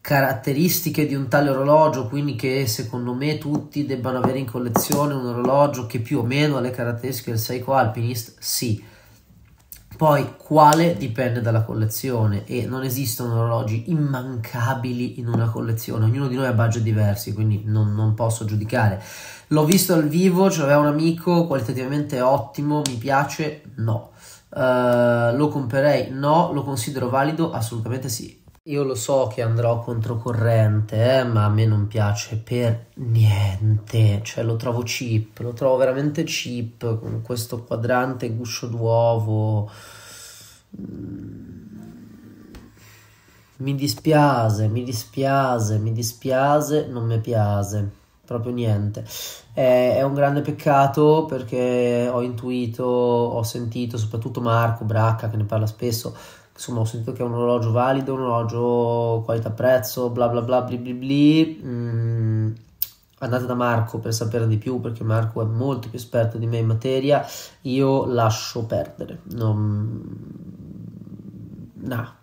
[0.00, 5.26] caratteristiche di un tale orologio, quindi che secondo me tutti debbano avere in collezione un
[5.26, 8.82] orologio che più o meno ha le caratteristiche del Seiko Alpinist, sì.
[10.00, 16.36] Poi quale dipende dalla collezione e non esistono orologi immancabili in una collezione, ognuno di
[16.36, 19.02] noi ha budget diversi, quindi non, non posso giudicare.
[19.48, 23.60] L'ho visto al vivo, ce l'aveva un amico, qualitativamente ottimo, mi piace?
[23.74, 24.12] No.
[24.48, 26.10] Uh, lo comprerei?
[26.12, 26.50] No.
[26.54, 27.52] Lo considero valido?
[27.52, 28.39] Assolutamente sì.
[28.70, 34.44] Io lo so che andrò controcorrente, eh, ma a me non piace per niente, cioè
[34.44, 39.68] lo trovo cheap, lo trovo veramente cheap con questo quadrante guscio d'uovo.
[40.80, 41.58] Mm.
[43.56, 47.90] Mi dispiace, mi dispiace, mi dispiace, non mi piace,
[48.24, 49.04] proprio niente.
[49.52, 55.44] È, è un grande peccato perché ho intuito, ho sentito, soprattutto Marco Bracca che ne
[55.44, 56.14] parla spesso,
[56.60, 60.76] insomma ho sentito che è un orologio valido, un orologio qualità-prezzo, bla bla bla bli
[60.76, 61.60] bli bli.
[61.64, 62.52] Mm,
[63.20, 66.58] andate da Marco per sapere di più perché Marco è molto più esperto di me
[66.58, 67.26] in materia,
[67.62, 69.20] io lascio perdere.
[69.32, 70.02] Non...
[71.82, 72.14] No.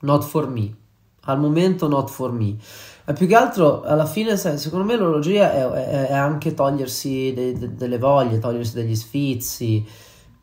[0.00, 0.74] Not for me.
[1.22, 2.56] Al momento not for me.
[3.04, 7.52] Ma più che altro, alla fine, secondo me l'orologia è, è, è anche togliersi de,
[7.56, 9.86] de, delle voglie, togliersi degli sfizi.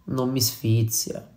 [0.06, 1.34] Non mi sfizia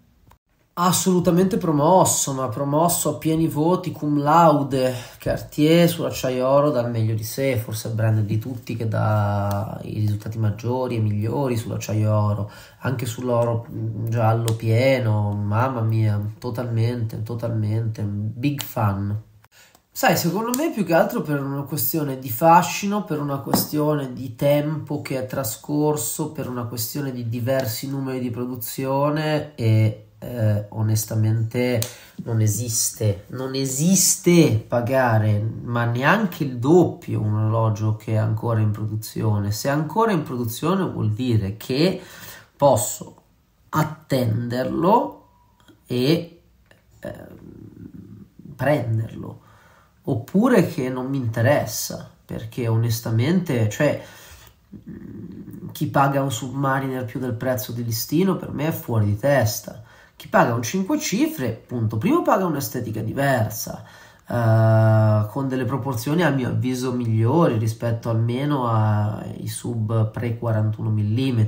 [0.81, 7.24] Assolutamente promosso, ma promosso a pieni voti, cum laude, Cartier sull'acciaio oro dal meglio di
[7.24, 12.51] sé, forse il brand di tutti che dà i risultati maggiori e migliori sull'acciaio oro,
[12.83, 13.66] anche sull'oro
[14.09, 19.20] giallo pieno, mamma mia, totalmente, totalmente, big fan.
[19.91, 24.37] Sai, secondo me più che altro per una questione di fascino, per una questione di
[24.37, 31.81] tempo che è trascorso, per una questione di diversi numeri di produzione e eh, onestamente
[32.25, 38.71] non esiste, non esiste pagare ma neanche il doppio un orologio che è ancora in
[38.71, 39.53] produzione.
[39.53, 42.03] Se è ancora in produzione vuol dire che
[42.57, 43.23] posso
[43.69, 45.29] attenderlo
[45.87, 46.41] e
[46.99, 47.27] eh,
[48.57, 49.41] prenderlo.
[50.03, 54.03] Oppure che non mi interessa perché onestamente cioè
[55.73, 59.83] chi paga un submariner più del prezzo di listino per me è fuori di testa
[60.19, 63.85] chi paga un 5 cifre, appunto, primo paga un'estetica diversa,
[64.27, 71.47] uh, con delle proporzioni a mio avviso migliori rispetto almeno ai sub pre 41 mm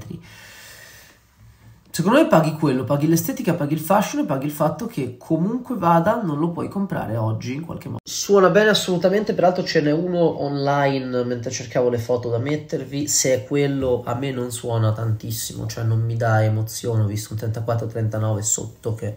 [1.92, 5.74] Secondo me paghi quello, paghi l'estetica, paghi il fashion e paghi il fatto che comunque
[5.74, 7.98] vada non lo puoi comprare oggi in qualche modo.
[8.04, 13.34] Suona bene assolutamente, peraltro ce n'è uno online mentre cercavo le foto da mettervi, se
[13.34, 17.40] è quello a me non suona tantissimo, cioè non mi dà emozione, ho visto un
[17.40, 19.16] 34-39 sotto che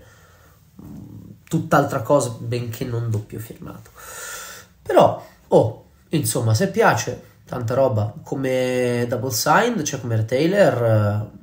[0.81, 3.91] mm, tutt'altra cosa, benché non doppio firmato.
[4.81, 11.41] Però, oh, insomma, se piace, tanta roba, come Double Signed, cioè come retailer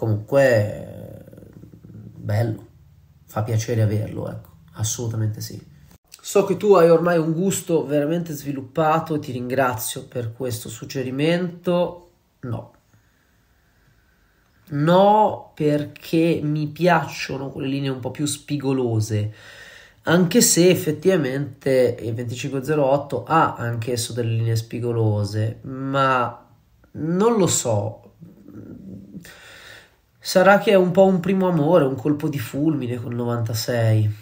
[0.00, 1.26] comunque
[2.16, 2.66] bello,
[3.26, 5.62] fa piacere averlo, ecco, assolutamente sì.
[6.22, 12.12] So che tu hai ormai un gusto veramente sviluppato e ti ringrazio per questo suggerimento.
[12.40, 12.72] No.
[14.70, 19.34] No, perché mi piacciono quelle linee un po' più spigolose,
[20.04, 26.48] anche se effettivamente il 2508 ha anch'esso delle linee spigolose, ma
[26.92, 28.09] non lo so,
[30.22, 34.14] Sarà che è un po' un primo amore, un colpo di fulmine col 96.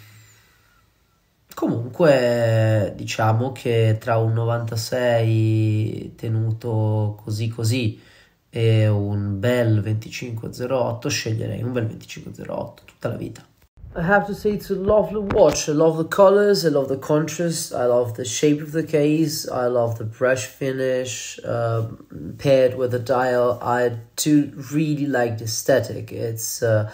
[1.53, 8.01] Comunque, diciamo che tra un 96 tenuto così così
[8.49, 13.48] e un bel 2508 sceglierei un bel 2508 tutta la vita.
[13.95, 15.67] I have to say it's a lovely watch.
[15.67, 19.49] I love the colors, I love the contrast, I love the shape of the case,
[19.49, 23.57] I love the brush finish um, paired with the dial.
[23.63, 26.11] I do really like the aesthetic.
[26.11, 26.93] It's uh,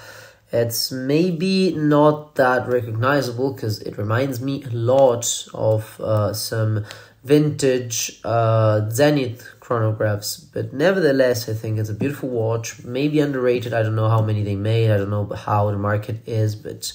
[0.54, 6.86] it's maybe not that recognizable because it reminds me a lot of uh, some
[7.26, 12.84] vintage uh, Zenith chronographs, but nevertheless, I think it's a beautiful watch.
[12.84, 13.74] Maybe underrated.
[13.74, 14.92] I don't know how many they made.
[14.92, 16.94] I don't know how the market is, but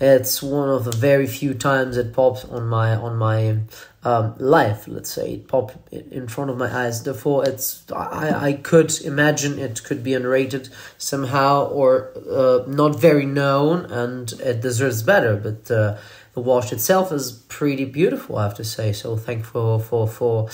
[0.00, 3.58] it's one of the very few times it pops on my on my
[4.04, 4.86] um, life.
[4.86, 7.02] Let's say it popped in front of my eyes.
[7.02, 13.26] Therefore, it's I I could imagine it could be underrated somehow or uh, not very
[13.26, 15.36] known, and it deserves better.
[15.36, 15.98] But uh,
[16.34, 18.92] the watch itself is pretty beautiful, I have to say.
[18.92, 20.48] So thank for for for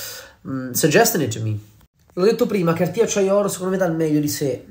[0.45, 1.59] um, suggesting it to me.
[2.15, 4.65] L'ho detto prima, Cartier Oro secondo me dà il meglio di sé,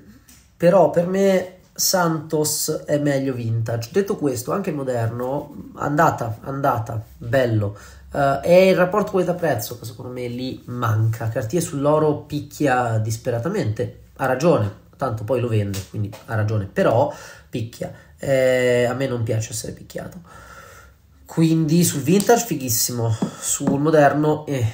[0.55, 3.89] però per me Santos è meglio vintage.
[3.91, 7.78] Detto questo, anche il moderno, andata, andata, bello.
[8.11, 11.30] Uh, è il rapporto qualità-prezzo che secondo me lì manca.
[11.30, 17.13] Cartier sull'oro picchia disperatamente, ha ragione, tanto poi lo vende, quindi ha ragione, però
[17.49, 17.91] picchia.
[18.17, 20.21] Eh, a me non piace essere picchiato.
[21.26, 24.65] Quindi sul vintage fighissimo, sul moderno eh,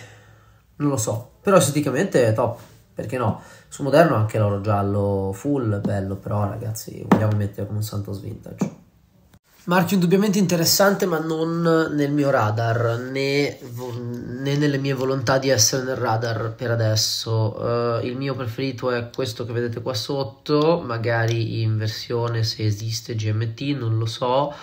[0.80, 2.60] non lo so, però esteticamente è top,
[2.94, 3.42] perché no?
[3.68, 8.78] Sul moderno anche l'oro giallo full, bello, però ragazzi vogliamo mettere come un Santos vintage.
[9.66, 11.62] Marchio indubbiamente interessante, ma non
[11.94, 17.56] nel mio radar, né, né, nelle mie volontà di essere nel radar per adesso.
[17.60, 23.14] Uh, il mio preferito è questo che vedete qua sotto, magari in versione se esiste
[23.14, 24.54] GMT, non lo so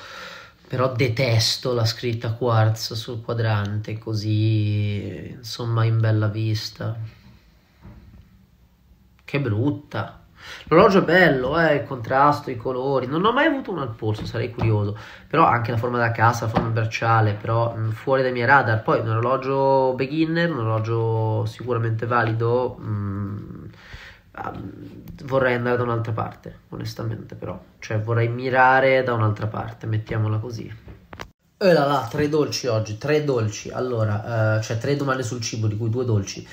[0.68, 6.96] però detesto la scritta quartz sul quadrante così insomma in bella vista.
[9.24, 10.22] Che brutta.
[10.68, 13.06] L'orologio è bello eh, il contrasto i colori.
[13.06, 14.96] Non ho mai avuto uno al polso sarei curioso.
[15.28, 18.46] Però anche la forma da cassa la forma bracciale però mh, mm, fuori dai miei
[18.46, 18.82] radar.
[18.82, 23.65] Poi un orologio beginner un orologio sicuramente valido mh,
[24.56, 30.38] mm, vorrei andare da un'altra parte, onestamente però, cioè vorrei mirare da un'altra parte, mettiamola
[30.38, 30.74] così.
[31.58, 35.66] E là là, tre dolci oggi, tre dolci, allora, uh, cioè tre domande sul cibo,
[35.66, 36.46] di cui due dolci.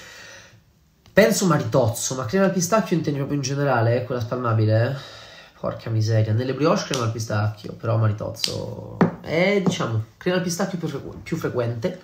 [1.12, 5.22] Penso maritozzo, ma crema al pistacchio intendi proprio in generale, eh, quella spalmabile?
[5.64, 6.34] porca miseria.
[6.34, 11.38] Nelle brioche crema al pistacchio, però maritozzo è, diciamo, crema al pistacchio più, frequ- più
[11.38, 12.02] frequente.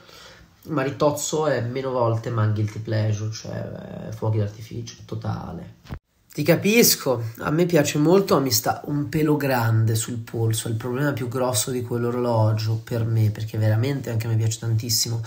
[0.68, 5.76] Maritozzo è meno volte, ma guilty pleasure, cioè fuochi d'artificio, totale.
[6.32, 10.72] Ti capisco, a me piace molto, ma mi sta un pelo grande sul polso, è
[10.72, 15.22] il problema più grosso di quell'orologio per me, perché veramente anche a me piace tantissimo.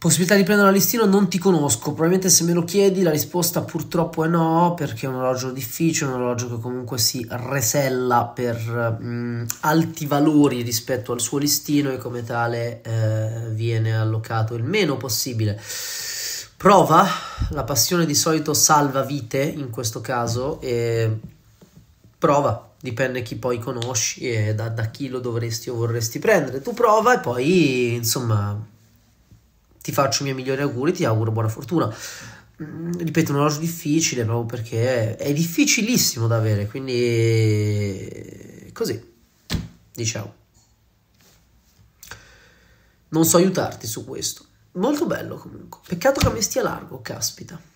[0.00, 3.60] Possibilità di prendere un listino non ti conosco, probabilmente se me lo chiedi la risposta
[3.60, 8.96] purtroppo è no, perché è un orologio difficile, un orologio che comunque si resella per
[8.98, 14.64] mh, mm, alti valori rispetto al suo listino e come tale eh, viene allocato il
[14.64, 15.60] meno possibile.
[16.56, 17.06] Prova,
[17.50, 21.14] la passione di solito salva vite in questo caso e
[22.16, 26.62] prova, dipende chi poi conosci e da, da chi lo dovresti o vorresti prendere.
[26.62, 28.78] Tu prova e poi insomma
[29.80, 31.92] ti faccio i miei migliori auguri, ti auguro buona fortuna.
[32.62, 39.02] Mm, ripeto, un orologio difficile proprio perché è difficilissimo da avere, quindi così,
[39.94, 40.34] diciamo.
[43.08, 44.44] Non so aiutarti su questo.
[44.72, 45.80] Molto bello comunque.
[45.86, 47.69] Peccato che me stia largo, caspita.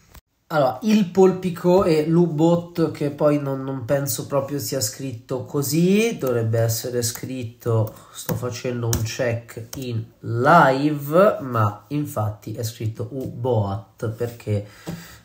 [0.49, 6.61] Allora, il polpico e l'U-Bot che poi non, non, penso proprio sia scritto così, dovrebbe
[6.61, 14.67] essere scritto, sto facendo un check in live, ma infatti è scritto U-Boat perché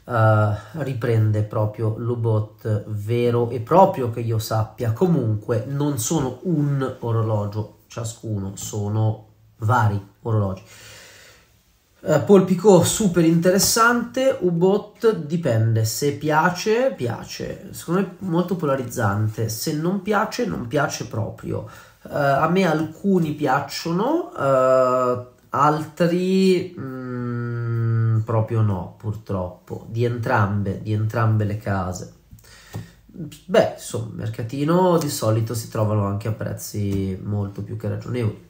[0.06, 4.94] uh, riprende proprio l'U-Bot vero e proprio che io sappia.
[4.94, 10.64] Comunque non sono un orologio ciascuno, sono vari orologi.
[12.02, 20.02] Uh, Polpico super interessante, U-Bot dipende, se piace, piace, secondo me molto polarizzante, se non
[20.02, 21.68] piace, non piace proprio.
[22.04, 31.44] Uh, a me alcuni piacciono, uh, altri mm, proprio no, purtroppo, di entrambe, di entrambe
[31.44, 32.14] le case.
[33.46, 38.49] Beh, insomma, mercatino di solito si trovano anche a prezzi molto più che ragionevoli.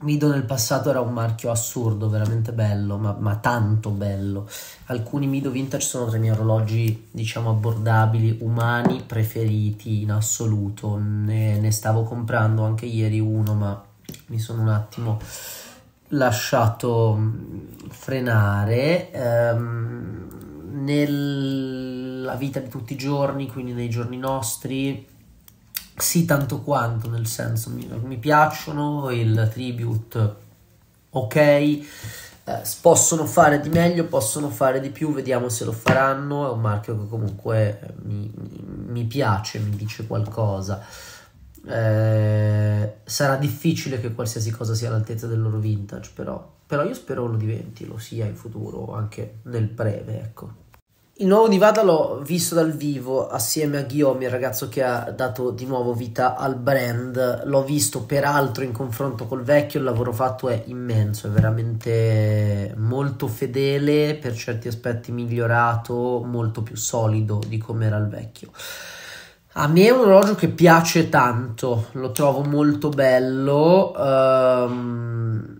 [0.00, 4.48] Mido nel passato era un marchio assurdo, veramente bello, ma, ma, tanto bello.
[4.86, 10.96] Alcuni Mido Vintage sono tra i miei orologi, diciamo, abbordabili, umani, preferiti in assoluto.
[10.96, 13.84] Ne, ne stavo comprando anche ieri uno, ma
[14.26, 15.18] mi sono un attimo
[16.10, 19.10] lasciato mm, frenare.
[19.10, 20.28] Ehm,
[20.70, 25.06] nella vita di tutti i giorni, quindi nei giorni nostri,
[25.98, 30.46] sì tanto quanto, nel senso mi, mi piacciono, il tribute
[31.10, 31.82] ok, eh,
[32.80, 36.98] possono fare di meglio, possono fare di più, vediamo se lo faranno, è un marchio
[36.98, 38.30] che comunque eh, mi,
[38.86, 40.84] mi piace, mi dice qualcosa.
[41.66, 47.26] Eh, sarà difficile che qualsiasi cosa sia all'altezza del loro vintage, però, però io spero
[47.26, 50.66] lo diventi, lo sia in futuro, anche nel breve, ecco.
[51.20, 55.50] Il nuovo Divada l'ho visto dal vivo assieme a Guillaume, il ragazzo che ha dato
[55.50, 57.42] di nuovo vita al brand.
[57.44, 63.26] L'ho visto peraltro in confronto col vecchio, il lavoro fatto è immenso, è veramente molto
[63.26, 68.52] fedele, per certi aspetti migliorato, molto più solido di come era il vecchio.
[69.54, 73.92] A me è un orologio che piace tanto, lo trovo molto bello.
[73.96, 75.57] Um,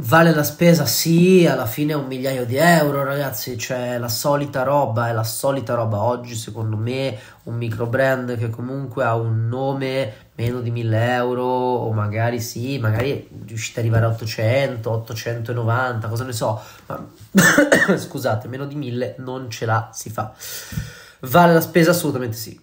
[0.00, 0.86] Vale la spesa?
[0.86, 5.24] Sì, alla fine è un migliaio di euro, ragazzi, cioè la solita roba, è la
[5.24, 6.00] solita roba.
[6.00, 11.42] Oggi, secondo me, un micro brand che comunque ha un nome meno di 1000 euro,
[11.42, 17.04] o magari sì, magari riuscite ad arrivare a 800, 890, cosa ne so, ma
[17.98, 20.32] scusate, meno di 1000 non ce la si fa.
[21.22, 21.90] Vale la spesa?
[21.90, 22.58] Assolutamente sì.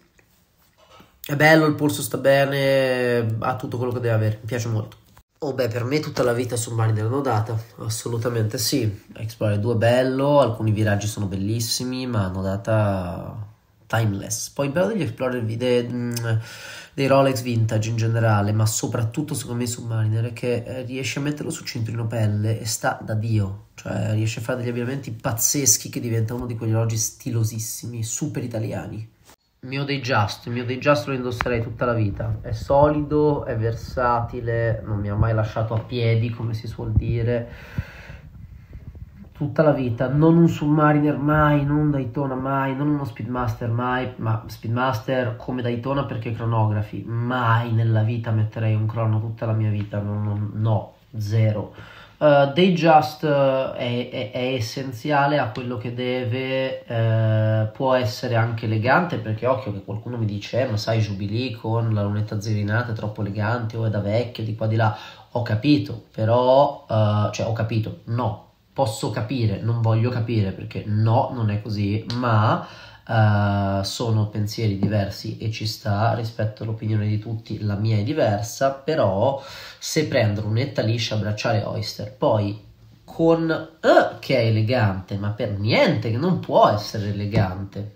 [1.25, 5.03] È bello, il polso sta bene, ha tutto quello che deve avere, mi piace molto.
[5.45, 9.03] Oh beh, per me tutta la vita Submariner l'ho data, assolutamente sì.
[9.15, 13.45] Explorer 2 è bello, alcuni viraggi sono bellissimi, ma hanno data
[13.85, 14.49] timeless.
[14.49, 16.13] Poi bello degli Explorer dei, mm,
[16.95, 21.21] dei Rolex vintage in generale, ma soprattutto secondo me Submariner è che eh, riesce a
[21.21, 23.67] metterlo su cinturino pelle e sta da Dio.
[23.75, 28.43] Cioè riesce a fare degli abbinamenti pazzeschi che diventa uno di quegli orologi stilosissimi, super
[28.43, 29.13] italiani.
[29.66, 32.38] Mio Just, il mio Just lo indosserei tutta la vita.
[32.41, 37.49] È solido, è versatile, non mi ha mai lasciato a piedi, come si suol dire.
[39.31, 44.14] Tutta la vita, non un Submariner mai, non un Daytona mai, non uno Speedmaster mai,
[44.18, 49.72] ma Speedmaster come Daytona perché cronografi, mai nella vita metterei un crono tutta la mia
[49.72, 51.73] vita, no, no, no zero.
[52.17, 58.65] Uh, Just uh, è, è, è, essenziale a quello che deve, uh, può essere anche
[58.65, 62.93] elegante perché occhio che qualcuno mi dice eh, ma sai Jubilee con la lunetta zirinata
[62.93, 64.97] è troppo elegante o è da vecchio di qua di là,
[65.31, 71.31] ho capito però, uh, cioè ho capito, no, posso capire, non voglio capire perché no,
[71.33, 72.65] non è così, ma
[73.07, 78.72] uh, sono pensieri diversi e ci sta, rispetto all'opinione di tutti, la mia è diversa,
[78.72, 79.44] però
[79.80, 82.64] se prendo unetta liscia bracciale oyster, poi
[83.03, 87.94] con uh, che è elegante, ma per niente che non può essere elegante.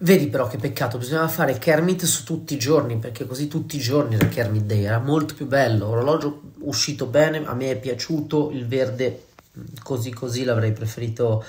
[0.00, 3.80] Vedi però che peccato, bisognava fare Kermit su tutti i giorni, perché così tutti i
[3.80, 8.50] giorni era Kermit Day, era molto più bello, orologio uscito bene, a me è piaciuto,
[8.52, 9.24] il verde
[9.82, 11.44] così così l'avrei preferito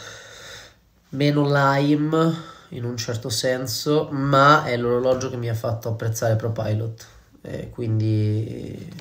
[1.09, 7.07] meno lime in un certo senso, ma è l'orologio che mi ha fatto apprezzare ProPilot,
[7.41, 8.91] e quindi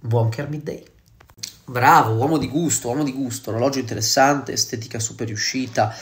[0.00, 0.84] buon Kermit Day.
[1.66, 5.94] Bravo, uomo di gusto, uomo di gusto, orologio interessante, estetica super riuscita,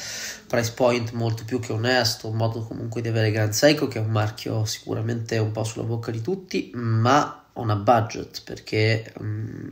[0.48, 4.02] price point molto più che onesto, un modo comunque di avere Grand Seiko che è
[4.02, 9.70] un marchio sicuramente un po' sulla bocca di tutti, ma una budget perché um,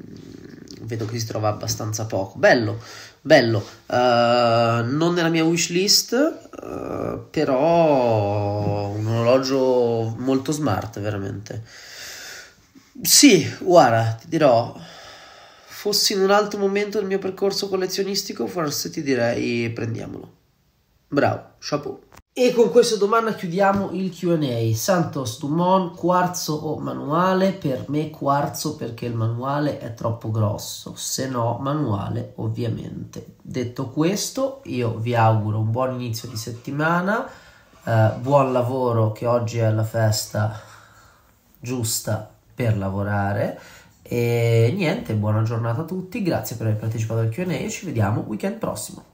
[0.82, 2.38] vedo che si trova abbastanza poco.
[2.38, 2.78] Bello,
[3.20, 11.62] bello, uh, non nella mia wish list, uh, però un orologio molto smart veramente.
[13.02, 14.74] Sì, guarda, ti dirò
[15.66, 20.36] fossi in un altro momento del mio percorso collezionistico, forse ti direi prendiamolo.
[21.08, 21.98] Bravo, chapeau.
[22.32, 24.72] E con questa domanda chiudiamo il QA.
[24.72, 27.50] Santos Dumont, quarzo o manuale?
[27.50, 33.34] Per me quarzo perché il manuale è troppo grosso, se no manuale ovviamente.
[33.42, 37.28] Detto questo, io vi auguro un buon inizio di settimana,
[37.84, 40.56] eh, buon lavoro che oggi è la festa
[41.58, 43.60] giusta per lavorare
[44.02, 48.58] e niente, buona giornata a tutti, grazie per aver partecipato al QA ci vediamo weekend
[48.58, 49.09] prossimo.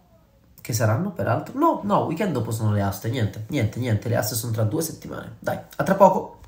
[0.66, 1.56] Che saranno peraltro?
[1.56, 4.82] No, no, weekend dopo sono le aste, niente, niente, niente, le aste sono tra due
[4.82, 5.36] settimane.
[5.38, 6.38] Dai, a tra poco!